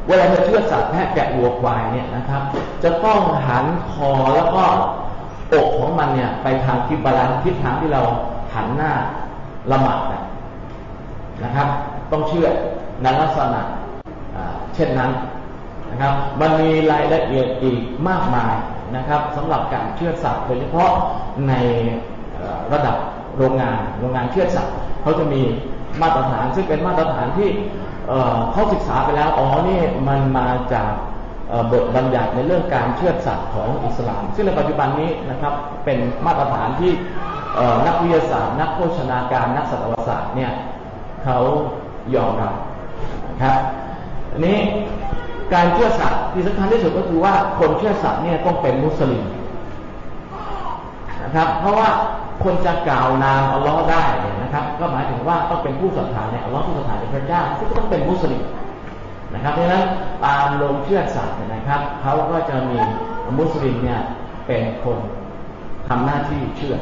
[0.07, 2.41] เวลาจะเชื่อสัตว์แพะแกะวัวควายเนี่ยนะครับ
[2.83, 4.63] จะต้องหันคอแล้วก็
[5.53, 8.01] อกของมันเนี่ย ไปทางทิศบาลานทิศทางที่เรา
[8.53, 8.91] หันหน้า
[9.71, 10.01] ละหมาด
[11.43, 11.67] นะครับ
[12.11, 12.47] ต้องเชื่อ
[13.01, 13.61] ในลักษณะ
[14.75, 15.11] เช่นนั้น
[15.91, 18.53] นะครับ มันมีรายละเอียดอีกมากมาย
[18.95, 20.89] นะครับสำหรับการเชื่อสัตว์โดยเฉพาะ
[21.47, 21.53] ใน
[22.73, 22.95] ระดับ
[23.37, 25.41] โรงงานโรงงานเชื่อสัตว์เขาจะมี
[26.01, 27.49] มาตรฐานซึ่งเป็นมาตรฐานที่
[28.51, 30.91] เขาศึกษาไปแล้ว อ๋อ นี่มันมาจาก
[31.71, 35.53] บทบัญญัติในเรื่องการเชื่อสัตว์ของอิสลาม ซึ่งในปัจจุบันนี้นะครับ
[35.85, 36.91] เป็นมาตรฐานที่
[37.87, 40.51] นักวิทยาศาสตร์ นักโภชนาการนักสัตวศาสตร์เนี่ย
[41.23, 41.37] เขา
[42.15, 42.53] ยอมรับ
[43.29, 43.57] นะครับ
[44.33, 44.57] อันนี้
[45.53, 49.23] การเชื่อสัตว์ที่สำคัญที่สุดก็คือว่าคนเชื่อสัตว์เนี่ยต้องเป็นมุสลิม
[51.35, 51.89] นะครับ เพราะว่า
[52.43, 58.43] คนจะกล่าวนามอัลลอฮ์ได้เนี่ยนะครับ ก็หมายถึงว่าต้องเป็นผู้ศรัทธาในอัลลอฮ์ผู้ศรัทธาในพระเจ้าซึ่งต้องเป็นมุสลิม
[59.33, 59.85] นะครับเพราะฉะนั้น
[60.25, 62.79] ตามลงเชื่อสัตว์เนี่ยนะครับเขาก็จะมี
[63.39, 64.01] มุสลิมเนี่ย
[64.47, 64.97] เป็นคน
[65.87, 66.75] ทำหน้าที่เชื่อ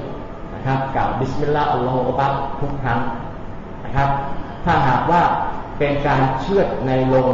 [0.55, 2.27] นะครับกล่าวบิสมิลลาห์อัลลอฮฺอับั
[2.61, 2.99] ทุกครั้ง
[3.85, 4.09] นะครับ
[4.65, 5.21] ถ้าหากว่า
[5.79, 7.27] เป็นการเชื่อในลง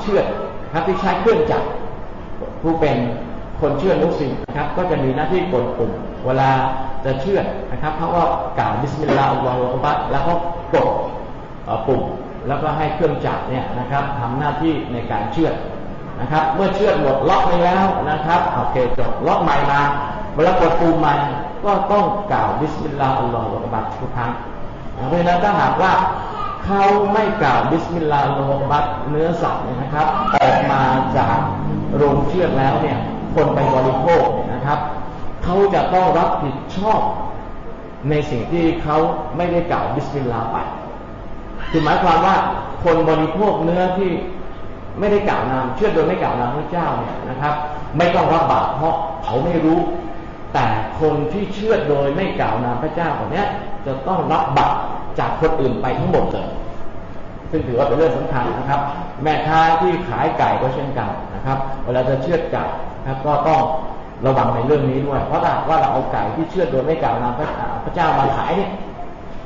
[0.00, 0.20] เชื่อ
[0.72, 1.68] ครับที่ใช้เครื่องจักร
[2.62, 2.96] ผู้เป็น
[3.60, 5.92] คนเชื่อมุสลิมนะครับ ก็จะมีหน้าที่กดปุ่ม
[6.26, 6.50] เวลา
[7.04, 7.40] จะเชื่อ
[7.72, 8.22] นะครับเขาก็
[8.58, 10.32] กล่าวบิสมิลลาห์อัลลอฮฺอับัแล้วก็
[10.74, 10.88] กด
[11.86, 12.02] ปุ่ม
[12.48, 15.50] แล้วก็ให้เครื่องจักรเนี่ยนะครับทำหน้าที่ในการเชื่อ
[16.20, 19.80] นะครับ เมื่อเชื่อหมดล็อกไปแล้วนะครับโอเคจบล็อกใหม่มา
[20.34, 21.14] เวลากดปุ่มใหม่
[21.64, 24.30] ก็ต้องกล่าว بسم الله الله أكبر ทุกครั้ง
[24.94, 25.92] เพราะฉะนั้นถ้าหากว่า
[26.64, 30.06] เขาไม่กล่าว بسم الله الله أكبر เนื้อสัตว์เนี่ยนะครับ
[30.42, 30.82] ออกมา
[31.16, 31.38] จาก
[31.96, 32.98] โรงเชือดแล้วเนี่ย
[33.34, 34.78] คนไปบริโภคนะครับ
[35.46, 37.00] เขาจะต้องรับผิดชอบ
[38.10, 38.96] ในสิ่งที่เขา
[39.36, 40.56] ไม่ได้กล่าว بسم الله ไป
[41.70, 42.36] คือหมายความว่า
[42.84, 44.12] คนบริโภคเนื้อที่
[44.98, 47.54] ไม่ได้กล่าวนามเชือดโดยไม่กล่าวนามพระเจ้าเนี่ยนะครับ
[47.98, 48.94] ไม่ต้องรับบาปเพราะ
[49.24, 49.78] เขาไม่รู้
[50.54, 50.66] แต่
[51.00, 53.44] คนที่เชื่อโดยไม่กล่าวนามพระเจ้าคนนี้
[53.86, 54.76] จะต้องรับบาป
[55.18, 56.48] จากคนอื่นไปทั้งหมดเลย
[57.50, 58.80] ซึ่งถือว่าเป็นเรื่องสำคัญนะครับ
[59.22, 62.64] แม่ค้าที่ขายไก่ก็เช่นกันนะครับ เวลาจะเชื่อดไก่
[63.00, 63.60] นะครับก็ต้อง
[64.24, 67.34] ระวังในเรื่องนี้ด้วย เพราะถ้าว่าเราเอาไก่ที่เชื่อดโดยไม่กล่าวนาม
[67.84, 68.70] พระเจ้ามาขายเนี่ย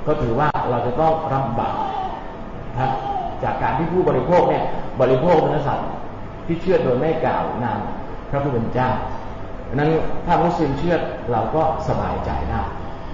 [0.07, 1.77] ก็ถือว่าเราจะต้องรับบาป
[2.71, 2.91] นะครับ
[3.43, 4.65] จากการที่ผู้บริโภคเนี่ย
[5.01, 5.89] บริโภคเนื้อสัตว์
[6.47, 7.79] ที่เชือดโดยไม่กล่าวนาม
[8.31, 8.89] พระผู้เป็นเจ้า
[9.69, 9.91] ดังนั้น
[10.27, 10.97] ถ้ามุสลิมเชือด
[11.33, 12.63] เราก็สบายใจได้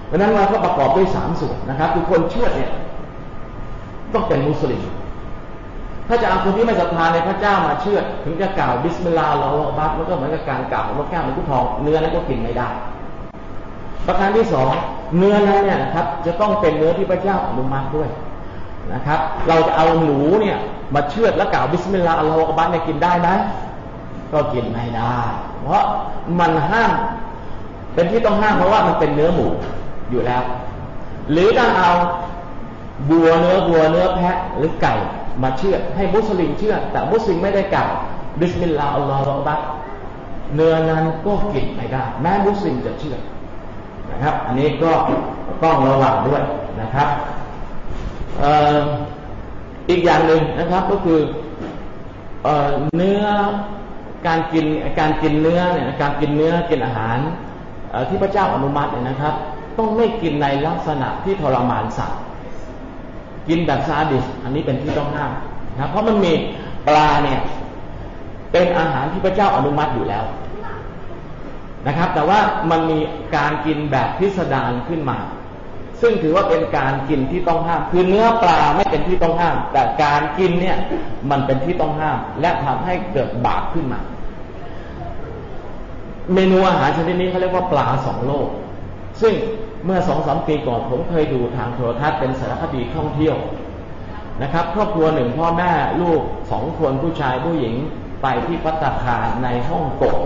[0.07, 2.71] เพราะนั้นเราก็ประกอบด้วยสามส่วนนะครับคือคนเชือดเนี่ย
[4.13, 4.81] ต้องเป็นมุสลิม
[6.07, 12.69] ถ้าจะเอาคนที่ไม่ศรัทธาในพระเจ้ามาเชือดถึงจะกล่าว بسم الله الله أكبر มันก็เหมือนกับการกล่าวนกแก้วนกขุนทองเนื้อนั้นก็กินไม่ได้
[14.07, 14.71] ประการที่สอง
[15.17, 18.09] เนื้อนั้นเนี่ยนะครับ จะต้องเป็นเนื้อที่พระเจ้าอนุมัติด้วย
[18.93, 20.57] นะครับ เราจะเอาหนูเนี่ย
[20.95, 23.29] มาเชื่อแล้วกล่าวบิสมิลลาห์อัลลอฮฺบัตเนี่ยกินได้ไหม
[24.33, 25.19] ก็กินไม่ได้
[25.63, 25.83] เพราะ
[26.39, 26.91] มันห้าม
[27.93, 29.47] เป็นที่ต้องห้ามเพราะว่ามันเป็นเนื้อหมู
[30.11, 30.43] อยู่แล้ว
[31.31, 31.91] หรือถ้าเอา
[33.09, 34.93] วัวเนื้อวัวเนื้อแพะหรือไก่
[35.43, 37.89] มาเชือดให้มุสลิมเชือด แต่มุสลิมไม่ได้กล่าว
[38.39, 39.59] بسم الله الله أكبر
[40.55, 43.17] เนื้อนั้นก็กินไม่ได้ แม้มุสลิมจะเชือด
[44.11, 44.91] นะครับ อันนี้ก็
[45.63, 46.43] ต้องระวังด้วย
[46.81, 47.09] นะครับ
[49.89, 51.19] อีกอย่างหนึ่งนะครับก็คือ
[52.95, 53.23] เนื้อ
[54.27, 54.65] การกิน
[54.99, 57.17] การกินเนื้อเนี่ยการกินเนื้อกินอาหาร
[58.09, 59.33] ที่พระเจ้าอนุมัติเนี่ยนะครับ
[59.77, 62.19] ต้องไม่กินในลักษณะที่ทรมานสัตว์
[63.49, 65.31] กินแบบซาดิส อันนี้เป็นที่ต้องห้าม
[65.79, 66.33] นะเพราะมันมี
[66.87, 67.39] ปลาเนี่ย
[68.51, 70.25] เป็นอาหารที่พระเจ้าอนุมัติอยู่แล้ว
[71.87, 72.39] นะครับ แต่ว่า
[72.71, 72.99] มันมี
[73.35, 75.17] การกินแบบพิสดารขึ้นมา
[76.01, 80.77] ซึ่งถือว่าเป็นการกินที่ต้องห้าม คือเนื้อปลาไม่เป็นที่ต้องห้าม แต่การกินเนี่ย
[81.31, 83.99] มันเป็นที่ต้องห้าม และทำให้เกิดบาปขึ้นมา
[86.33, 88.47] เมนูอาหารชนิดนี้เขาเรียกว่าปลาสองโลก
[89.21, 89.33] ซึ่ง
[89.85, 93.37] เมื่อสองสามปีก่อนผมเคยดูทางโทรทัศน์เป็นสารคดีท่องเที่ยว
[94.43, 95.71] นะครับ ครอบครัวหนึ่งพ่อแม่
[96.01, 96.21] ลูก
[96.51, 97.75] สองคนผู้ชายผู้หญิง
[98.21, 100.17] ไปที่พัตตาคาในฮ่องกง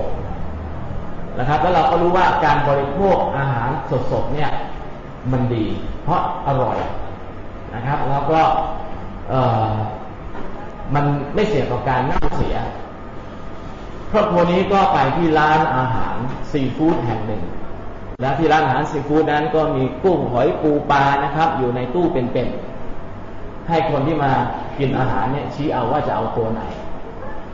[1.39, 3.69] นะครับ แล้วเราก็รู้ว่าการบริโภคอาหาร
[4.11, 4.51] สดๆเนี่ย
[5.31, 5.65] มันดี
[6.03, 6.77] เพราะอร่อย
[7.75, 8.41] นะครับ แล้วก็
[10.95, 12.55] มันไม่เสี่ยงต่อการน่าเสีย
[14.11, 16.15] ครอบครัวนี้ก็ไปที่ร้านอาหาร
[16.51, 17.43] ซีฟู้ดแห่งหนึ่ง
[18.21, 24.31] และที่ร้านอาหารซีฟู้ดนั้นก็มีกุ้งหอยปูปลานะครับ อยู่ในตู้เป็นๆให้คนที่มา
[24.79, 26.61] กินอาหารเนี่ยชี้เอาว่าจะเอาตัวไหน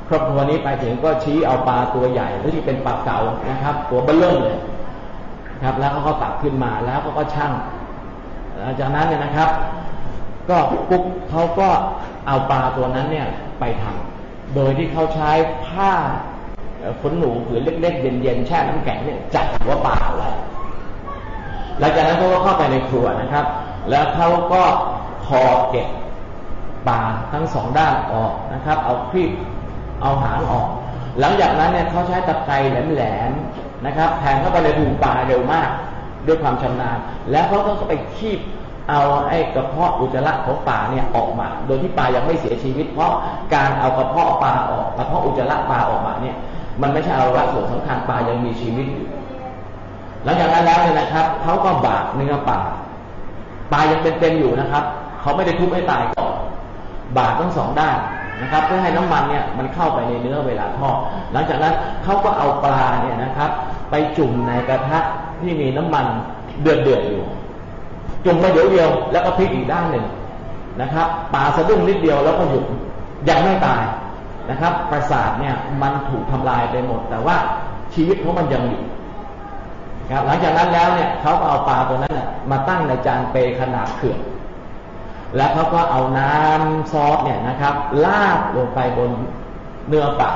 [0.08, 4.58] ครอบครัวนี้ไปถึงก็ชี้เอาปลาตัวใหญ่ที่เป็นปลาเก๋านะครับ ตัวเบลเริ่มเลย
[5.64, 7.52] ครับ แล้วเขาก็ตักขึ้นมาแล้วก็ก็ชั่ง
[8.60, 9.50] หลังจากนั้นเนี่ยนะครับ
[10.50, 10.58] ก็
[10.90, 11.70] ปุ๊บเขาก็
[12.28, 13.28] เอาปลาตัวนั้นเนี่ย
[13.60, 15.32] ไปทำโดยที่เขาใช้
[15.68, 15.92] ผ้า
[17.02, 20.30] ขนหนูผืนเล็กๆเย็นๆแช่น้ำแข็งเนี่ยจัดหัวปลาไว้
[21.80, 23.46] หลังจากนั้นเขาก็เข้าไปในครัวนะครับ
[23.90, 24.64] แล้วเขาก็
[25.28, 25.88] คอเก็บ
[26.88, 27.02] ปลา
[27.34, 29.32] ทั้งสองด้านออกนะครับ เอาครีบ
[30.02, 30.68] เอาหางออก
[31.20, 35.70] หลังจากนั้นเนี่ยเขาใช้ตะไคร้แหลมๆนะครับแทงเข้าไปในหูปลาเร็วมาก
[36.28, 36.98] ด้วยความชำนาญ
[37.32, 38.40] แล้วเขาก็ไปคีบ
[38.90, 43.12] เอาไอ้กระเพาะอุจจาระของปลาเนี่ยออกมา โดยที่ปลายังไม่เสียชีวิต เพราะ
[43.56, 46.36] การเอากระเพาะปลาออกกระเพาะอุจจาระปลาออกมาเนี่ย
[46.82, 49.08] มันไม่ใช่อวัยวะส่วนสำคัญปลายังมีชีวิตอยู่
[50.24, 52.60] หลังจากนั้นแล้วเนี่ยนะครับเขาก็บากเนื้อปลา
[53.72, 54.84] ปลายังเป็นๆอยู่นะครับ
[55.22, 56.32] เขาไม่ได้ทุบให้ตายก่อน
[57.18, 57.98] บากทั้งสองด้าน
[58.42, 60.96] นะครับ เพื่อให้น้ำมันเนี่ยมันเข้าไปในเนื้อเวลาทอด
[61.34, 63.50] หลังจากนั้นเขาก็เอาปลาเนี่ยนะครับ
[63.90, 65.00] ไปจุ่มในกระทะ
[65.42, 66.06] ที่มีน้ำมัน
[66.62, 67.24] เดือดเดือดอยู่
[68.26, 70.06] จุ่มไปเดี๋ยวเดียวแล้วก็พลิกอีกด้านหนึ่ง
[70.82, 72.64] นะครับปลาสะดุ้งนิดเดียวแล้วก็หยุด
[73.30, 73.84] ยังไม่ตาย
[74.50, 77.36] นะครับ ประสาทเนี่ยมันถูกทำลายไปหมด แต่ว่า
[77.94, 78.84] ชีวิตของมันยังอยู่
[80.10, 82.20] ครับหลังจากนั้นแล้วเนี่ยเขาก็เอาปลาตัวนั้น
[82.52, 84.20] มาตั้งในจานเปขนาดเขื่อน
[85.36, 87.74] แล้วเขาก็เอาน้ำซอสเนี่ยนะครับ
[88.06, 89.12] ลาดลงไปบน
[89.88, 90.32] เนื้อปลา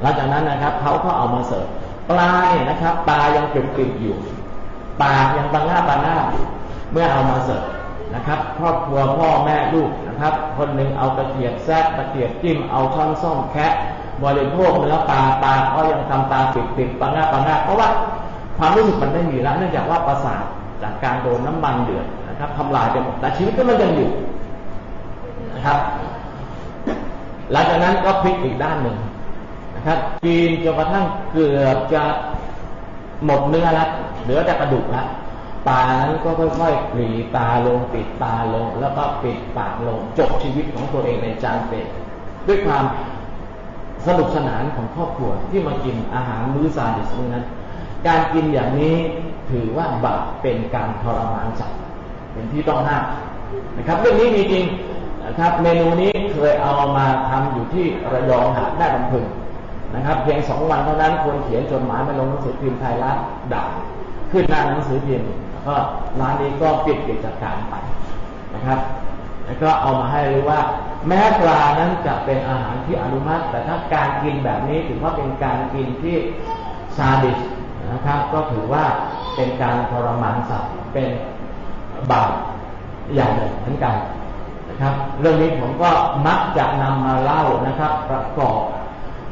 [0.00, 1.66] หลังจากนั้นนะครับเขาก็เอามาเสิร์ฟ
[2.10, 4.16] ปลาเนี่ยนะครับปลายังกริบๆอยู่
[5.02, 6.16] ปากยังบางหน้าบางหน้า
[6.92, 7.64] เมื่อเอามาเสิร์ฟ
[8.14, 13.72] นะครับครอบครัวพ่อแม่ลูกนะครับ คนหนึ่งเอาตะเกียบแซกตะเกียบจิ้มเอาช้อนส้อมแคะ
[14.24, 17.88] บริโภคเนื้อปลาปลาก็ยังทำตาปิดปิดปังหน้าปังหน้าเพราะว่า
[18.60, 20.44] ความรู้สึกมันไม่มีแล้วเนื่องจากว่าประสาท
[20.82, 24.10] จากการโดนน้ำมันเดือดนะครับทำลายไปหมดแต่ชีวิตก็มันยังอยู่
[25.54, 25.78] นะครับ
[27.52, 28.96] หลังจากนั้นก็พลิกอีกด้านหนึ่ง
[29.76, 32.02] นะครับกินจนกระทั่งเกือบจะ
[33.24, 33.88] หมดเนื้อแล้ว
[34.22, 35.06] เหลือแต่กระดูกแล้ว
[35.68, 41.86] ตานั้นก็ค่อยๆหลีตาลงปิดตาลง แล้วก็ปิดปากลงจบชีวิตของตัวเองในจานเป็ด
[42.48, 42.84] ด้วยความ
[44.06, 47.44] สนุกสนานของครอบครัวที่มากินอาหารมื้อซาดิสมื้อนั้น
[48.06, 48.96] การกินอย่างนี้
[49.50, 51.80] ถือว่าบาปเป็นการทรมานสัตว์
[52.32, 53.04] เป็นที่ต้องห้าม
[53.76, 54.64] นะครับ เรื่องนี้มีจริง
[55.26, 59.24] นะครับเมนูนี้เคยเอามาทำอยู่ที่ระยองหาดได้ลำพึง
[59.94, 63.16] นะครับ เพียงสองวันเท่านั้นคนเขียนจดหมายมาลงหนังสือพิมพ์ไทยรัฐ
[63.52, 63.64] ด่า
[64.32, 65.28] ขึ้นหน้าหนังสือพิมพ์
[65.66, 65.76] ก็
[66.20, 67.74] ร้านนี้ก็ปิดกิจการไป
[68.54, 68.80] นะครับ
[69.46, 70.60] แล้วก็เอามาให้รู้ว่า
[71.08, 76.16] แม้ปลานั้นจะเป็นอาหารที่อนุมัติ แต่ถ้าการกินแบบนี้ถือว่าเป็นการกินที่
[76.96, 77.38] ซาดิส
[77.92, 78.84] นะครับ ก็ถือว่า
[79.36, 81.08] เป็นการทรมานสัตว์เป็น
[82.10, 82.30] บาป
[83.14, 83.94] อย่างหนึ่งเหมือนกัน
[84.68, 85.90] นะครับ เรื่องนี้ผมก็
[86.26, 88.60] มักจะนำมาเล่านะครับ ประกอบ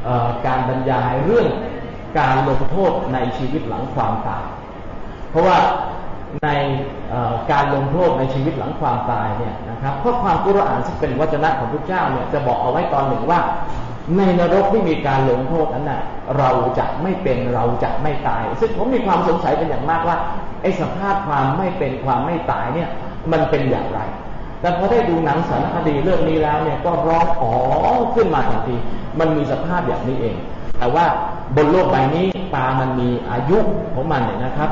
[0.08, 0.10] อ
[0.46, 1.48] การบรรยายเรื่อง
[2.18, 4.44] การลงโทษในชีวิตหลังความตาย
[5.30, 5.58] เพราะว่า
[6.44, 6.48] ใน
[7.52, 13.40] การลงโทษในชีวิตหลังความตายเนี่ยนะครับเพราะความกุรอานซึ่งเป็นวจนะของพระเจ้าเนี่ยจะบอกเอาไว้ตอนหนึ่งว่า
[14.16, 16.02] ในนรกที่มีการลงโทษนั้นน่ะ
[16.38, 20.16] เราจะไม่เป็นเราจะไม่ตาย ซึ่งผมมีความสงสัยเป็นอย่างมากว่า
[20.62, 22.88] ไอ้สภาพความไม่เป็นความไม่ตายเนี่ย
[23.32, 24.00] มันเป็นอย่างไร
[24.60, 27.52] แต่พอได้ดูหนังสารคดีเรื่องนี้แล้วเนี่ยก็ร้องอ๋อ
[28.14, 28.76] ขึ้นมาทันที
[29.18, 30.36] มันมีสภาพอย่างนี้เอง
[30.78, 31.04] แต่ว่า
[31.56, 33.58] บนโลกใบนี้ปลามันมีอายุ
[33.94, 34.70] ของมันเนี่ยนะครับ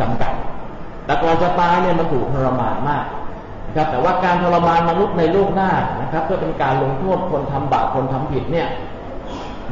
[0.00, 0.32] จำกัด
[1.06, 3.04] แต่ก่อนจะตายเนี่ยมันถูกทรมานมาก
[3.66, 5.70] นะครับแต่ว่าการทรมานมนุษย์ในโลกหน้า
[6.02, 8.68] นะครับเพื่อเป็นการลงโทษคนทำบาปคนทำผิดเนี่ย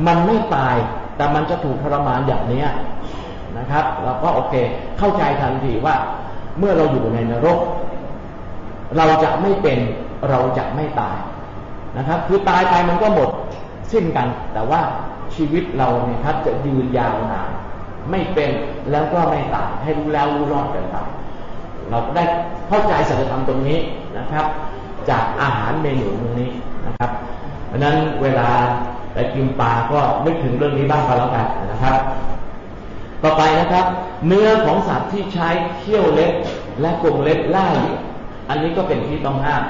[0.07, 0.77] มันไม่ตาย
[1.17, 2.69] แต่มันจะถูกทรมานอย่างเนี้ย
[3.59, 4.55] นะครับเราก็โอเค
[4.99, 5.95] เข้าใจทันทีว่า
[6.59, 7.59] เมื่อเราอยู่ในนรก
[8.97, 9.79] เราจะไม่เป็น
[10.31, 11.19] เราจะไม่ตาย
[11.99, 13.31] นะครับ คือตายไปมันก็หมด
[13.93, 14.81] สิ้นกัน แต่ว่า
[15.35, 17.51] ชีวิตเราเนี่ยครับจะยืนยาวนาน
[18.11, 18.51] ไม่เป็น
[18.91, 20.97] แล้วก็ไม่ตายให้รู้แล้วรู้รอดกันไป
[21.95, 22.25] เราก็ได้
[22.69, 23.79] เข้าใจสัจธรรมตรงนี้
[24.19, 24.47] นะครับ
[25.11, 26.51] จากอาหารเมนูตรงนี้
[26.87, 27.11] นะครับ
[27.69, 28.49] เพราะนั้นเวลา
[29.15, 31.97] ไปกินปลาก็นึกถึงเรื่องนี้บ้างก็แล้วกันนะครับ
[33.23, 33.87] ต่อไปนะครับ
[34.27, 36.33] เนื้อของสัตว์ที่ใช้เขี้ยวเล็บ
[36.81, 37.97] และกรงเล็บล่าเหยื่อ
[38.49, 39.63] อันนี้ก็เป็นที่ต้องห้าม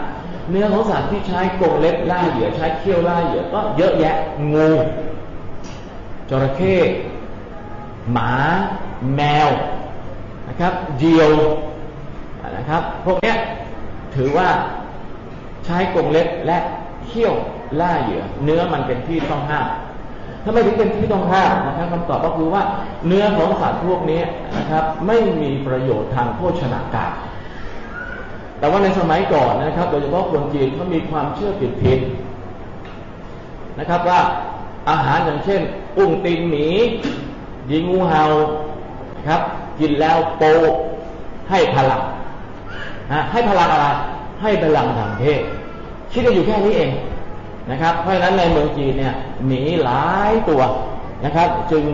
[0.51, 4.17] เนื้อของสัตว์ที่ใช้กรงเล็บล่าเหยื่อใช้เขี้ยวล่าเหยื่อก็เยอะแยะ
[4.53, 4.71] งู
[6.31, 6.77] จระเข้
[8.13, 8.33] หมา
[9.17, 9.49] แมว
[10.49, 11.31] นะครับเดียว
[12.57, 13.35] นะครับ พวกนี้
[14.15, 14.49] ถือว่า
[15.65, 16.59] ใช้กรงเล็บและ
[17.07, 17.35] เขี้ยว
[17.81, 19.69] ล่าเหยื่อ เนื้อมันเป็นที่ต้องห้าม
[20.43, 22.63] ถ้าไม่ถึงเป็นที่ต้องห้ามนะครับคำตอบก็คือว่า
[23.07, 24.21] เนื้อของสัตว์พวกนี้
[24.59, 27.13] นะครับ ไม่มีประโยชน์ทางโภชนาการ
[28.59, 34.21] แต่ว่าในสมัยก่อนนะครับ โดยเฉพาะคนจีนเขามีความเชื่อผิดๆนะครับว่า
[34.91, 35.61] อาหารอย่างเช่น
[35.99, 36.67] อุ้งตีนหมี
[37.71, 38.23] ยิงงูเห่า
[39.29, 39.43] ครับ
[39.81, 40.45] กินแล้วโต
[41.51, 42.14] ให้พลังนะ
[43.33, 43.87] ให้พลังอะไร
[44.43, 45.41] ให้พลังทางเพศ
[46.13, 46.91] คิดกันอยู่แค่นี้เอง
[47.71, 49.15] นะครับ เพราะฉะนั้นในเมืองจีนเนี่ย
[49.47, 50.63] หมีหลายตัว
[51.25, 51.85] นะครับ จึง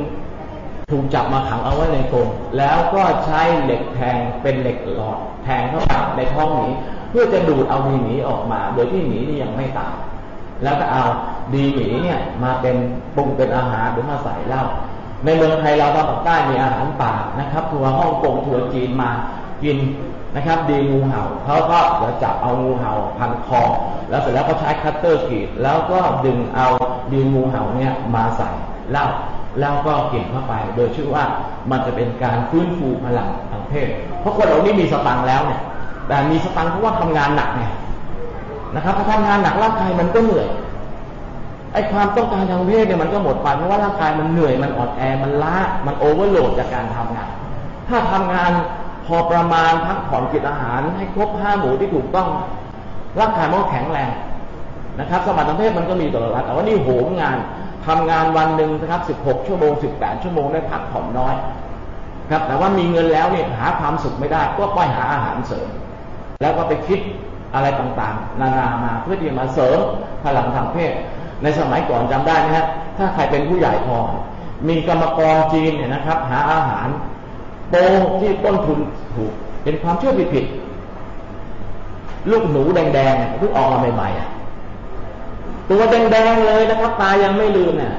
[0.91, 6.67] ถูกจับมาขังเอาไว้ในกรงแล้วก็ใช้เหล็กแทงเป็นเหล็กหลอดแทงเข้าไปในท้องหมี
[7.11, 9.95] เพื่อจะดูดเอาดีหมีออกมา โดยที่หมีนี่ยังไม่ตาย
[10.63, 11.05] แล้วก็เอา
[11.55, 12.77] ดีหมีเนี่ยมาเป็น
[13.17, 14.65] ปรุงเป็นอาหารหรือมาใส่เหล้า
[15.25, 19.11] ในเมืองไทยเราตอนใต้มีอาหารป่านะครับทัวร์ฮ่องกงทัวร์จีนมา
[19.63, 19.79] กิน
[20.37, 23.63] นะครับ ดีงูเห่าเขาก็จะจับเอางูเห่าพันคอ
[24.11, 26.67] แล้วเสร็จแล้วก็ใช้คัตเตอร์กรีดแล้วก็ดึงเอา
[27.13, 28.51] ดีงูเห่าเนี่ยมาใส่
[28.91, 29.07] เหล้า
[29.61, 31.25] แล้วก็กินเข้าไป โดยเชื่อว่า
[31.71, 33.89] มันจะเป็นการฟื้นฟูพลังทางเพศ
[34.21, 35.61] เพราะคนเรานี่มีสตางค์แล้วเนี่ย
[36.09, 37.63] แต่มีสตางค์เพราะว่าทำงานหนักไง
[38.75, 40.49] นะครับพอทำงานหนักร่างกายมันก็เหนื่อย
[41.73, 45.57] ไอ้ความต้องการทางเพศเนี่ยมันก็หมดไปเพราะว่าร่างกายมันเหนื่อยมันอ่อนแอมันล้า
[45.87, 47.31] มันโอเวอร์โหลดจากการทำงาน
[47.89, 48.53] ถ้าทำงาน
[49.17, 52.29] อประมาณพักผ่อนกินอาหาร ให้ครบห้าหมู่ที่ถูกต้อง
[53.19, 54.11] ร่างกายมันก็แข็งแรง
[55.01, 57.37] นะครับ สมรรถเพศมันก็มีตลอดแต่ว่านี่โหมงาน
[57.87, 61.35] ทำงานวันหนึ่งนะครับสิบหกชั่วโมงสิบแปดชั่วโมงได้พักผ่อนน้อย
[62.31, 65.69] ครับแต่ว่ามีเงินแล้วเนี่ยหาความสุขไม่ได้ก็ไปหาอาหารเสริม
[66.41, 67.01] แล้วก็ไปคิด
[67.55, 69.79] อะไรต่างๆ นานามาเพื่อที่จะมาเสริม
[70.25, 70.93] พลังทางเพศ
[71.43, 72.67] ในสมัยก่อนจำได้นะฮะ
[72.99, 73.99] ถ้าใครเป็นผู้ใหญ่พอ
[74.69, 76.89] มีกรรมกรจีนเนี่ยนะครับ หาอาหาร
[77.71, 77.75] โป
[78.21, 78.79] ที่ต้นทุน
[79.15, 87.95] ถูก เป็นความเชื่อผิดๆลูกหนูแดงๆเพิ่งออกมาใหม่ๆตัวแดงๆเลยนะครับ ตายังไม่ลืมเนี่ย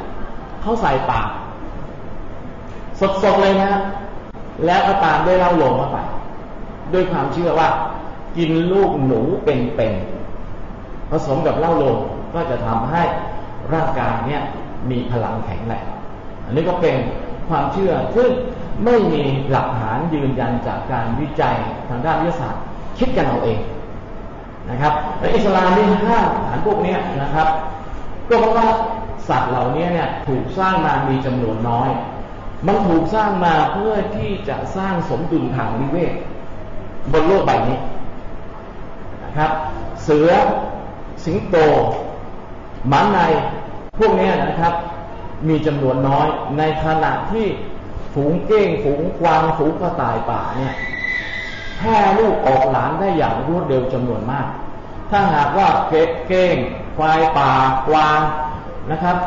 [0.61, 1.27] เขาใส่ปาก
[3.23, 3.71] สดๆเลยนะ
[4.65, 5.97] แล้วก็ตามด้วยเหล้าลงเข้าไป
[6.93, 7.69] ด้วยความเชื่อว่า
[8.37, 11.97] กินลูกหนูเป็นๆผสมกับเหล้าลง
[12.33, 13.03] ก็จะทำให้
[13.73, 14.41] ร่างกายเนี่ย
[14.89, 15.85] มีพลังแข็งแรง
[16.45, 16.95] อันนี้ก็เป็น
[17.49, 18.29] ความเชื่อซึ่ง
[18.85, 21.55] ไม่มีหลักฐานยืนยันจากการวิจัย
[21.89, 22.61] ทางด้านวิทยาศาสตร์
[22.97, 23.59] คิดกันเอาเอง
[24.69, 27.47] นะครับในอิสลามนี่ห้ามฐานพวกนี้นะครับ
[28.29, 28.67] ก็เพราะว่า
[29.27, 31.89] สัตว์เหล่านี้เนี่ยถูกสร้างมามีจำนวนน้อย
[32.67, 36.13] มันถูกสร้างมาเพื่อที่จะสร้างสมดุลทางวิเวก
[37.11, 37.77] บนโลกใบนี้
[39.23, 39.51] นะครับ
[40.03, 40.29] เสือ
[41.25, 41.55] สิงโต
[42.89, 43.19] หมาใน
[43.99, 44.73] พวกนี้นะครับ
[45.47, 47.45] มีจำนวนน้อยในขณะที่
[48.13, 50.75] ฝูงเก้งฝูงกวางฝูงกระต่ายป่าเนี่ย
[51.77, 54.47] แพร่ลูกออกหลานได้อย่างรวดเร็วจำนวนมาก
[55.09, 56.57] ถ้าหากว่าเก็เก้ง
[56.97, 57.51] ควายป่า
[57.87, 58.19] กวาง
[58.91, 59.17] นะครับ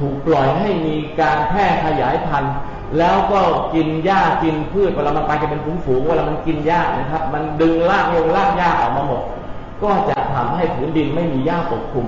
[0.00, 2.54] ถูกปล่อยให้มีการแพร่ขยายพันธุ์
[2.98, 3.40] แล้วก็
[3.74, 9.22] กินหญ้ากินพืชเวลามันไปกันเป็นฝูงๆเวลามันกินหญ้านะครับ มันดึงรากลงรากหญ้าออกมาหมด
[9.82, 12.06] ก็จะทำให้ผืนดินไม่มีหญ้าปกคลุม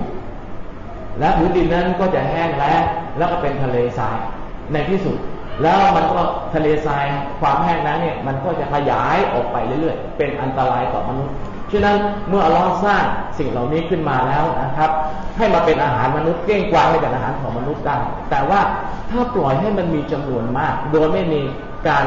[1.19, 2.81] และพื้นดินนั้นก็จะแห้งแล้ง
[3.17, 4.17] แล้วก็เป็นทะเลทราย
[4.73, 5.17] ในที่สุด
[5.63, 6.21] แล้วมันก็
[6.53, 7.05] ทะเลทราย
[7.39, 11.35] ความแห้งนั้นเนี่ยมันก็จะขยายออกไปเรื่อยๆ เป็นอันตรายต่อมนุษย์
[11.71, 11.95] ฉะนั้น
[12.29, 13.03] เมื่อเราสร้าง
[13.37, 14.91] สิ่งเหล่านี้ขึ้นมาแล้วนะครับ
[15.37, 17.97] ให้มาเป็นอาหารมนุษย์เก้งกวางให้เป็นอาหารของมนุษย์ได้
[18.29, 18.61] แต่ว่า
[19.11, 21.41] ถ้าปล่อยให้มันมีจำนวนมาก โดยไม่มี
[21.87, 22.05] การ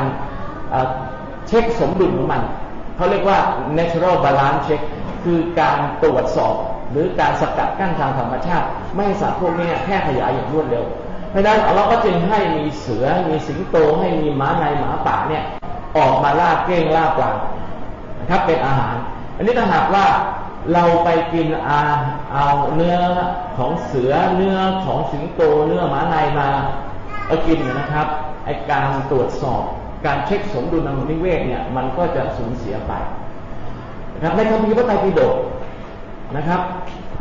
[1.48, 2.42] เช็คสมดุลของมัน
[2.96, 3.38] เขาเรียกว่า
[3.78, 4.82] natural balance check
[5.24, 6.54] คือการตรวจสอบ
[6.90, 10.84] หรือการสกัดกั้นทางธรรมชาติ ไม่ให้สัตว์พวกนี้แพร่ขยายอย่างรวดเร็ว
[11.30, 15.44] เพราะนั้นเราก็จึงให้มีเสือมีสิงโตให้มีหมาในหมาป่าเนี่ย
[15.96, 17.30] ออกมาล่าเก้งล่าปลา
[18.20, 18.94] นะครับเป็นอาหาร
[19.36, 20.06] อันนี้ถ้าหากว่า
[20.72, 21.80] เราไปกินอา
[22.32, 22.98] เอาเนื้อ
[23.56, 26.48] ของเสือเนื้อของสิงโตเนื้อหมาในมา
[27.26, 28.06] เอากินนะครับ
[28.44, 29.62] ไอการตรวจสอบ
[30.06, 32.92] การเช็คสมดุลทางนิเวศเนี่ยมันก็จะสูญเสียไป
[34.14, 35.34] นะครับในคัมภีร์พระไตรปิฎก
[36.36, 36.60] นะครับ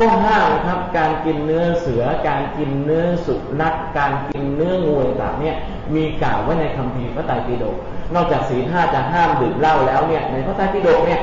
[0.00, 5.56] ก็ห้ามครับการกินเนื้อเสือการกินเนื้อสุนัขการกินเนื้องูต่างเนี่ย
[5.94, 7.76] มีกล่าวไว้ในคัมภีร์พระไตรปิฎก
[8.14, 11.20] นอกจากศีลห้าจะห้ามดื่มเหล้าแล้วเนี่ยในพระไตรปิฎกเนี่ย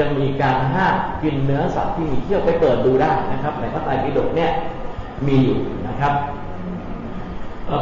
[0.00, 4.50] ยังมีการห้ามกินเนื้อสัตว์ที่มีเขี้ยวไปเปิดดูได้นะครับ ในพระไตรปิฎกเนี่ย
[5.26, 5.58] มีอยู่
[5.88, 6.12] นะครับ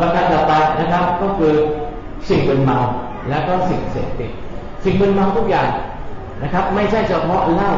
[0.00, 1.54] ประการต่อไปนะครับก็คือ
[2.28, 2.78] สิ่งเป็นเมา
[3.30, 4.30] แล้วก็สิ่งเสพติด
[4.84, 5.68] สิ่งเป็นเมาทุกอย่าง
[6.42, 7.72] นะครับ ไม่ใช่เฉพาะเหล้า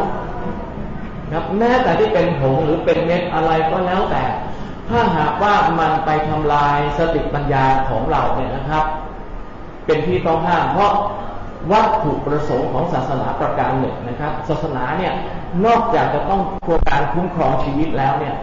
[1.32, 4.22] ครับแม้แต่ที่เป็นผงหรือเป็นเม็ดอะไรก็แล้วแต่
[4.88, 8.84] ถ้าหากว่ามันไปทำลายสติปัญญาของเราเนี่ยนะครับ
[9.86, 10.92] เป็นที่ต้องห้ามเพราะ
[11.72, 15.12] วัตถุประสงค์ของศาสนาประการหนึ่งนะครับ ศาสนาเนี่ย
[15.64, 18.34] นอกจากจะต้องครการคุ้มครองชีวิตแล้วเนี่ย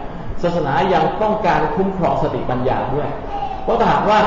[0.42, 3.08] ศาสนายังต้องการคุ้มครองสติปัญญาด้วย
[3.64, 4.18] เพราะถ้าหากว่า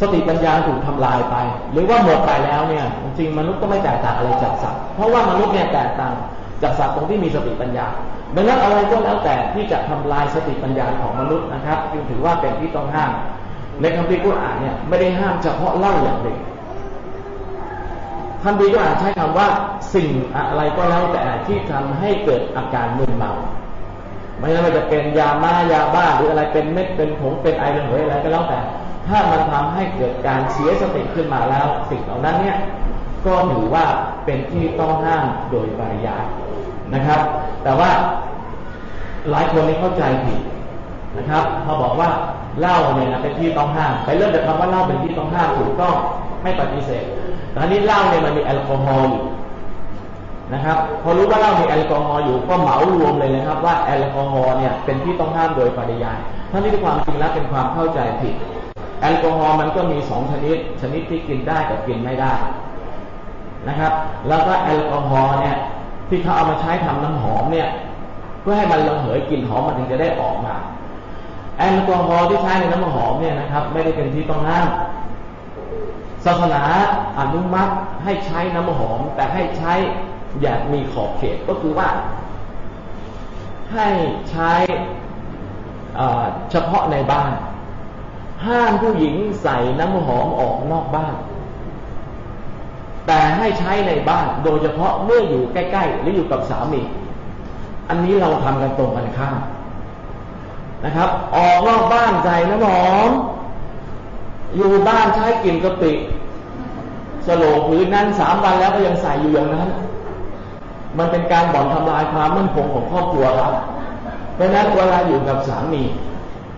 [0.00, 1.36] สติปัญญาถูกทำลายไป
[1.72, 2.84] หรือว่าหมดไปแล้วเนี่ย
[3.18, 6.14] จริงมนุษย์ก็ไม่แตกต่างอะไรจากสัตว์เพราะว่ามนุษย์เนี่ยแตกต่าง
[6.62, 7.86] จากสัตว์ตรงที่มีสติปัญญา
[8.34, 13.12] ดังนั้นอะไรก็แล้วแต่ที่จะทำลายสติปัญญาของมนุษย์นะครับจึงถือว่าเป็นที่ต้องห้าม
[13.80, 16.40] ในคัมภีร์กุรอานเนี่ยไม่ได้ห้ามเฉพาะเล่าอย่างเดียว
[18.44, 19.48] คัมภีร์กุรอานใช้คำว่า
[19.94, 23.32] สิ่งอะไรก็แล้วแต่ที่ทำให้เกิดอาการมึนเมา
[24.38, 28.60] ไม่ว่าจะเป็นยามายาบ้าหรืออะไรเป็นเม็ดเป็นผงเป็นไอระเหยอะไรก็แล้วแต่
[29.08, 32.56] ถ้ามันทำให้เกิดการเสียสติขึ้นมาแล้ว สิ่งเหล่านั้นเนี่ย
[33.26, 33.84] ก็ถือว่า
[34.24, 36.24] เป็นที่ต้องห้ามโดยปริยาย
[36.94, 37.20] นะครับ
[37.64, 37.90] แต่ว่า
[39.30, 40.40] หลายคนนี่เข้าใจผิด
[41.18, 42.08] นะครับพอบอกว่า
[42.60, 45.94] เหล้าเนี่ยนะเป็นที่ต้องห้าม ไปเริ่มจากคำว่าเหล้าเป็นที่ต้องห้ามถูกต้อง
[46.42, 47.04] ไม่ปฏิเสธ
[47.52, 49.24] แต่นี้เหล้าเนี่ยมันมีแอลกอฮอล์อยู่
[50.54, 56.18] นะครับ พอรู้ว่าเหล้ามีแอลกอฮอล์อยู่ก็เหมารวมเลยนะครับ ว่าแอลกอฮอล์เนี่ยเป็นที่ต้องห้ามโดยปริยาย
[56.50, 58.34] ทั้งที่ความจริงแล้วเป็นความเข้าใจผิด
[59.00, 62.32] แอลกอฮอล์มันก็มีสองชนิด ชนิดที่กินได้กับกินไม่ได้
[63.68, 63.92] นะครับ
[64.28, 65.56] แล้วก็แอลกอฮอล์เนี่ย
[66.08, 67.68] ที่เขาเอามาใช้ทำน้ำหอมเนี่ย
[68.40, 70.54] เพื่อให้มันระเหยกลิ่นหอมมันถึงจะได้ออกมา
[71.58, 74.68] แอลกอฮอล์ที่ใช้ในน้ำหอมเนี่ยนะครับ ไม่ได้เป็นที่ต้องห้าม
[76.24, 76.62] ศาสนา
[77.18, 77.72] อนุมัติ
[78.04, 79.72] ให้ใช้น้ำหอม แต่ให้ใช้
[80.40, 81.88] อย่างมีขอบเขตก็คือว่า
[83.74, 83.88] ให้
[84.30, 84.52] ใช้
[86.50, 87.32] เฉพาะในบ้าน
[88.46, 91.14] ห้ามผู้หญิงใส่น้ำหอมออกนอกบ้าน
[93.08, 96.80] แต่ให้ใช้ในบ้านโดยเฉพาะเมื่ออยู่ใกล้ๆหรืออยู่กับสามี
[97.88, 99.38] อันนี้เราทำกันตรงกันข้าม
[100.84, 103.10] นะครับ ออกนอกบ้านใส่น้ำหอม
[104.56, 105.92] อยู่บ้านใช้กลิ่นกะปิ
[107.26, 109.68] สโลพื้นนั้นสามวันแล้วก็ยังใส่อยู่อย่างนั้น
[110.98, 113.54] มันเป็นการบ่อนทำลายความมั่นคงของครอบครัวครับ
[114.34, 115.82] เพราะนั้นเวลาอยู่กับสามี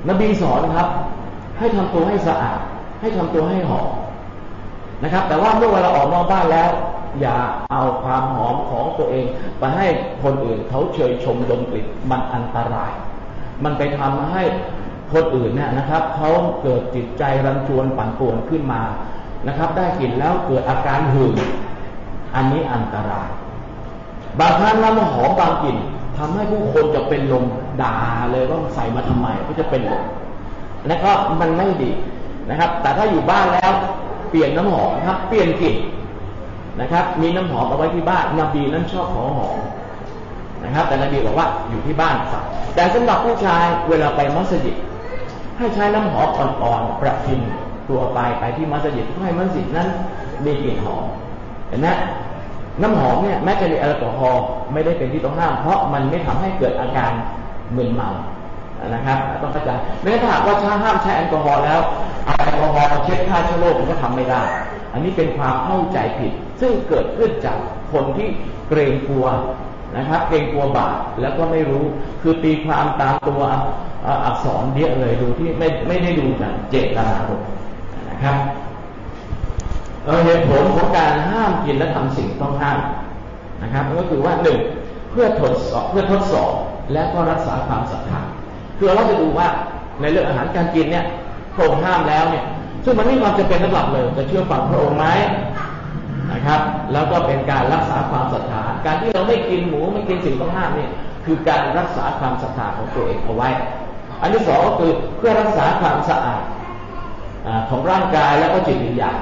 [0.08, 0.88] นบีสอนครับ
[1.58, 2.58] ให้ทำตัวให้สะอาด
[3.00, 3.86] ให้ทำตัวให้หอม
[5.02, 6.70] นะครับ แต่ว่าเมื่อเวลาออกนอกบ้านแล้ว
[7.20, 7.36] อย่า
[7.70, 9.24] เอาความหอมของตัวเอง
[9.58, 9.86] ไปให้
[10.22, 12.92] คนอื่นเขาเชยชมดมกลิ่นมันอันตราย
[13.64, 14.42] มันไปทำให้
[15.12, 16.30] คนอื่นเนี่ยนะครับเขา
[16.62, 18.82] เกิดจิตใจรันจวนปั่นป่วนขึ้นมา
[19.48, 21.34] นะครับ ได้กลิ่นแล้วเกิดอาการหึง
[22.34, 23.28] อันนี้อันตราย
[24.40, 25.76] บางครั้งน้ำหอมบางกลิ่น
[26.18, 27.44] ทำให้ผู้คนจะเป็นลม
[27.82, 27.96] ด่า
[28.30, 30.04] เลยว่าใส่มาทำไมก็จะเป็นลม
[30.86, 31.90] แล้วก็มันไม่ดี
[32.50, 33.72] นะครับ แต่ถ้าอยู่บ้านแล้ว
[34.30, 35.76] เปลี่ยนน้ำหอมครับ เปลี่ยนกลิ่น
[36.80, 39.58] นะครับ มีน้ำหอมเอาไว้ที่บ้านนบีนั้นชอบของหอม
[40.64, 44.76] นะครับ แต่นบีบอกว่าอยู่ที่บ้านสักแต่สำหรับผู้ชายเวลาไปมัสยิด
[45.58, 47.40] ให้ใช้น้ำหอมอ่อนๆประทิน
[47.88, 49.88] ตัวไปไปที่มัสยิดเพื่อให้มัสยิดนั้น
[50.44, 51.04] มีกลิ่นหอม
[51.68, 51.88] เห็นไหม
[52.82, 57.10] น้ำหอมเนี่ยแม้จะมีแอลกอฮอล์ไม่ได้เป็นที่ต้องห้ามเพราะมันไม่ทำให้เกิดอาการ
[57.76, 58.08] มึนเมา
[58.88, 59.70] นะครับต้องเข้าใจ
[60.00, 61.80] ไม่ถ้าหากว่าถ้าห้ามใช้แอลกอฮอล์แล้ว
[62.24, 64.42] แอลกอฮอล์มาเช็ดฆ่าเชื้อโรคมันก็ทำไม่ได้
[64.92, 67.56] อันนี้เป็นความเข้าใจผิด ซึ่งเกิดขึ้นจาก
[67.92, 68.28] คนที่
[68.68, 69.26] เกรงกลัว
[69.96, 71.84] นะครับเกรงกลัวบาปแล้วก็ไม่รู้
[72.22, 73.42] คือตีความตามตัว
[74.24, 77.06] อักษรเดียเลยดูที่ไม่ไม่ได้ดูจากเจตนา
[78.10, 78.36] นะครับ
[80.24, 82.78] เหตุผลของการห้ามกินและทำสิ่งต้องห้าม
[83.62, 84.58] นะครับ ก็คือว่าหนึ่ง
[85.10, 86.52] เพื่อทดสอบเพื่อทดสอบ
[86.92, 88.20] และก็รักษาความศรัทธา
[88.80, 89.48] คือเราจะดูว่า
[90.00, 91.04] ในเรื่องอาหารการกินเนี่ย
[91.54, 92.44] พระองค์ห้ามแล้วเนี่ย
[92.84, 95.06] ซึ่งมันไม่ความจะเป็นระดับเลยจะเชื่อฟังพระองค์ไหม
[96.32, 96.60] นะครับ
[96.92, 100.90] แล้วก็เป็นการรักษาความศรัทธาการที่เราไม่กินหมูไม่กินสิ่งต้องห้ามเนี่ย
[101.24, 103.48] คือการรักษาความศรัทธาของตัวเองเอาไว้
[104.22, 106.42] อันที่สองก็คือเพื่อรักษาความสะอาด
[107.70, 109.18] ของร่างกายแล้วก็จิตวิญญาณ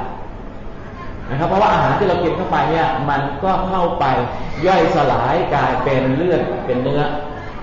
[1.30, 4.04] นะครับเพราะว่าอาหารที่เรากินเข้าไปเนี่ยมันก็เข้าไป
[4.66, 7.02] ย่อยสลายกลายเป็นเลือดเป็นเนื้อ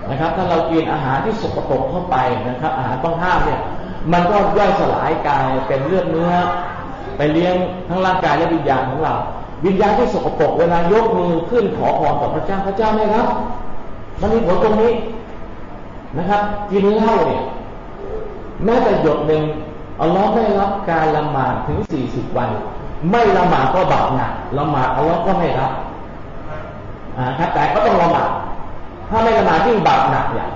[0.10, 2.18] นะครับ ถ้าเรากินอาหารที่สกปรกเข้าไป
[2.49, 3.60] นะครับ อาหารต้องห้ามเนี่ย
[4.14, 6.32] มันก็ย่อยสลายกลายเป็นเลือดเนื้อ
[7.18, 7.56] ไปเลี้ยง
[7.89, 9.14] ทั้งร่างกายและวิญญาณของเรา
[9.66, 13.28] วิญญาณที่สกปรกเวลายกมือขึ้นขอพรต่อพระเจ้าพระเจ้าไม่รับ
[14.22, 14.93] มันมีผลตรงนี้
[16.18, 16.41] นะครับ
[16.72, 17.43] กินเหล้าเนี่ย
[18.64, 19.43] แม้แต่หยดหนึ่ง
[20.01, 22.49] อัลลอฮ์ไม่รับการละหมาดถึงสี่สิบวัน
[23.12, 25.72] ไม่ละหมาดก็บาปหนักละหมาดอัลลอฮ์ก็ไม่รับ
[27.18, 28.30] อ่าครับแต่ก็ต้องละหมาด
[29.10, 30.51] ถ้าไม่ละหมาดยิ่งบาปหนักอย่าง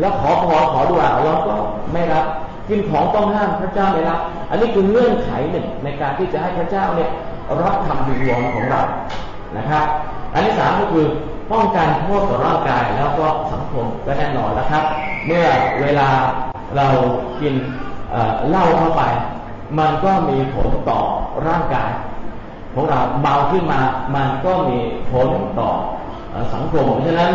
[0.00, 1.54] แล้วขอพรขอดุอาอัลลอฮ์ก็
[1.92, 2.24] ไม่รับ
[2.68, 4.18] กินของต้องห้ามพระเจ้าไม่รับ
[4.50, 7.10] อันนี้คือเงื่อนไขหนึ่งในการที่จะให้พระเจ้าเนี่ย
[7.62, 8.80] รับคำวิงวอนของเรา
[9.56, 9.84] นะครับ
[10.34, 11.06] อันที่สามก็คือ
[11.52, 14.84] ป้องกันโทษต่อร่างกายแล้วก็สังคมก็แน่นอนแล้วครับ
[15.26, 15.46] เมื่อ
[15.80, 16.08] เวลา
[16.76, 16.86] เรา
[17.40, 17.54] กิน
[18.48, 19.02] เหล้าเข้าไป
[19.78, 21.00] มันก็มีผลต่อ
[21.46, 21.90] ร่างกาย
[22.74, 23.80] ของเราเบาขึ้นมา
[24.14, 24.78] มันก็มี
[25.10, 25.28] ผล
[25.60, 25.70] ต่อ
[26.54, 27.32] สังคม เพราะฉะนั้น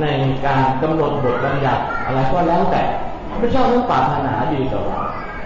[0.00, 0.06] ใน
[0.46, 2.82] การกำหนดบทบัญญัติอะไรก็แล้วแต่
[3.40, 5.00] พระเจ้าต้องปรารถนาดีต่อเรา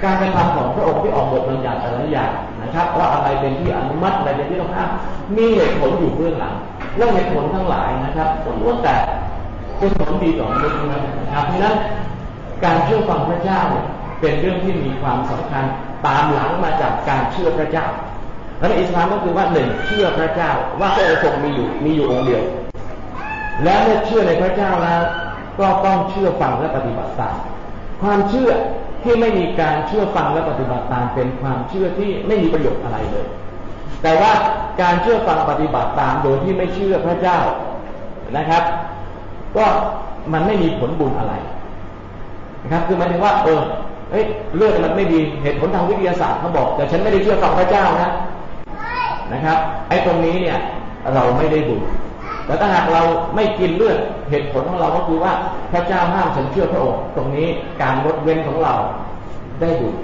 [0.04, 2.32] การกระทำของพระองค์ที่ออกบทบัญญัติแต่ละอย่าง
[2.62, 4.90] นะครับว่าอะไรเป็นที่อนุมัติอะไรเป็นที่ต้องห้าม
[5.36, 6.54] มีเหตุผลอยู่เบื้องหลัง
[6.96, 8.28] เรื่องเหตุผลทั้งหลายนะครับ
[8.60, 8.94] ล้วนแต่
[9.78, 10.76] เป็นผลดีต่อมนุษย์
[11.20, 11.76] นะครับเพราะนั้น
[12.64, 13.60] การเชื่อฟังพระเจ้า
[14.20, 15.64] เป็นเรื่องที่มีความสำคัญ
[16.06, 17.86] ตามหลังมาจากการเชื่อพระเจ้า
[18.58, 22.42] และในอิสลามก็คือว่าหนึ่งเชื่อพระเจ้าว่าพระองค์ทรงมีอยู่มีอยู่องค์เดียว
[23.64, 25.02] และเมื่อเชื่อในพระเจ้าแล้ว
[25.60, 27.36] ก็ต้องเชื่อฟังและปฏิบัติตาม
[28.02, 28.50] ความเชื่อ
[29.04, 33.26] ที่ไม่มีการเชื่อฟังและปฏิบัติตาม เป็นความเชื่อที่ไม่มีประโยชน์อะไรเลย
[34.02, 34.32] แต่ว่า
[34.82, 37.38] การเชื่อฟังปฏิบัติตามโดยที่ไม่เชื่อพระเจ้า
[38.36, 38.62] นะครับ
[39.56, 39.64] ก็
[40.32, 41.34] มันไม่มีผลบุญอะไร
[42.62, 43.60] นะครับ คือหมายถึงว่า เออ
[44.10, 44.24] เฮ้ย
[44.56, 48.10] เรื่องมันไม่ดีเหตุผลทางวิทยาศาสตร์เขาบอก แต่ฉันไม่ได้เชื่อฟังพระเจ้านะ
[49.32, 50.58] นะครับ ไอ้ตรงนี้เนี่ย
[51.14, 51.82] เราไม่ได้บุญ
[52.48, 53.02] แต่ถ้าหากเรา
[53.34, 53.98] ไม่กินเลือด
[54.30, 55.32] เหตุผลของเราก็คือว่า
[55.72, 57.46] พระเจ้าห้ามฉันเชื่อพระองค์ตรงนี้
[57.82, 58.74] การลดเว้นของเรา
[59.60, 59.94] ได้บุญ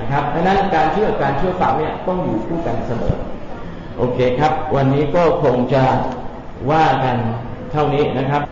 [0.00, 3.14] นะครับดังนั้นการเชื่อการเชื่อฟังเนี่ยต้องอยู่คู่กันเสมอ
[3.98, 5.84] โอเคครับ วันนี้ก็คงจะ
[6.70, 7.16] ว่ากัน
[7.72, 8.42] เท่านี้นะครับ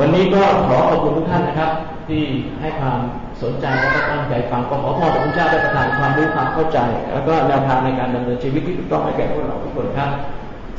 [0.00, 1.70] วันนี้ก็ขอขอบคุณทุกท่านนะครับ
[2.08, 2.22] ที่
[2.60, 2.98] ให้ความ
[3.42, 6.78] สนใจและก็ตั้งใจฟังก็ขอพรพระเจ้าได้ประทานความรู้ความเข้าใจ
[7.12, 10.10] แล้วก็แนวทางในการดำเนินชีวิตที่ถูกต้องให้แก่พวกเราทุกคนครับ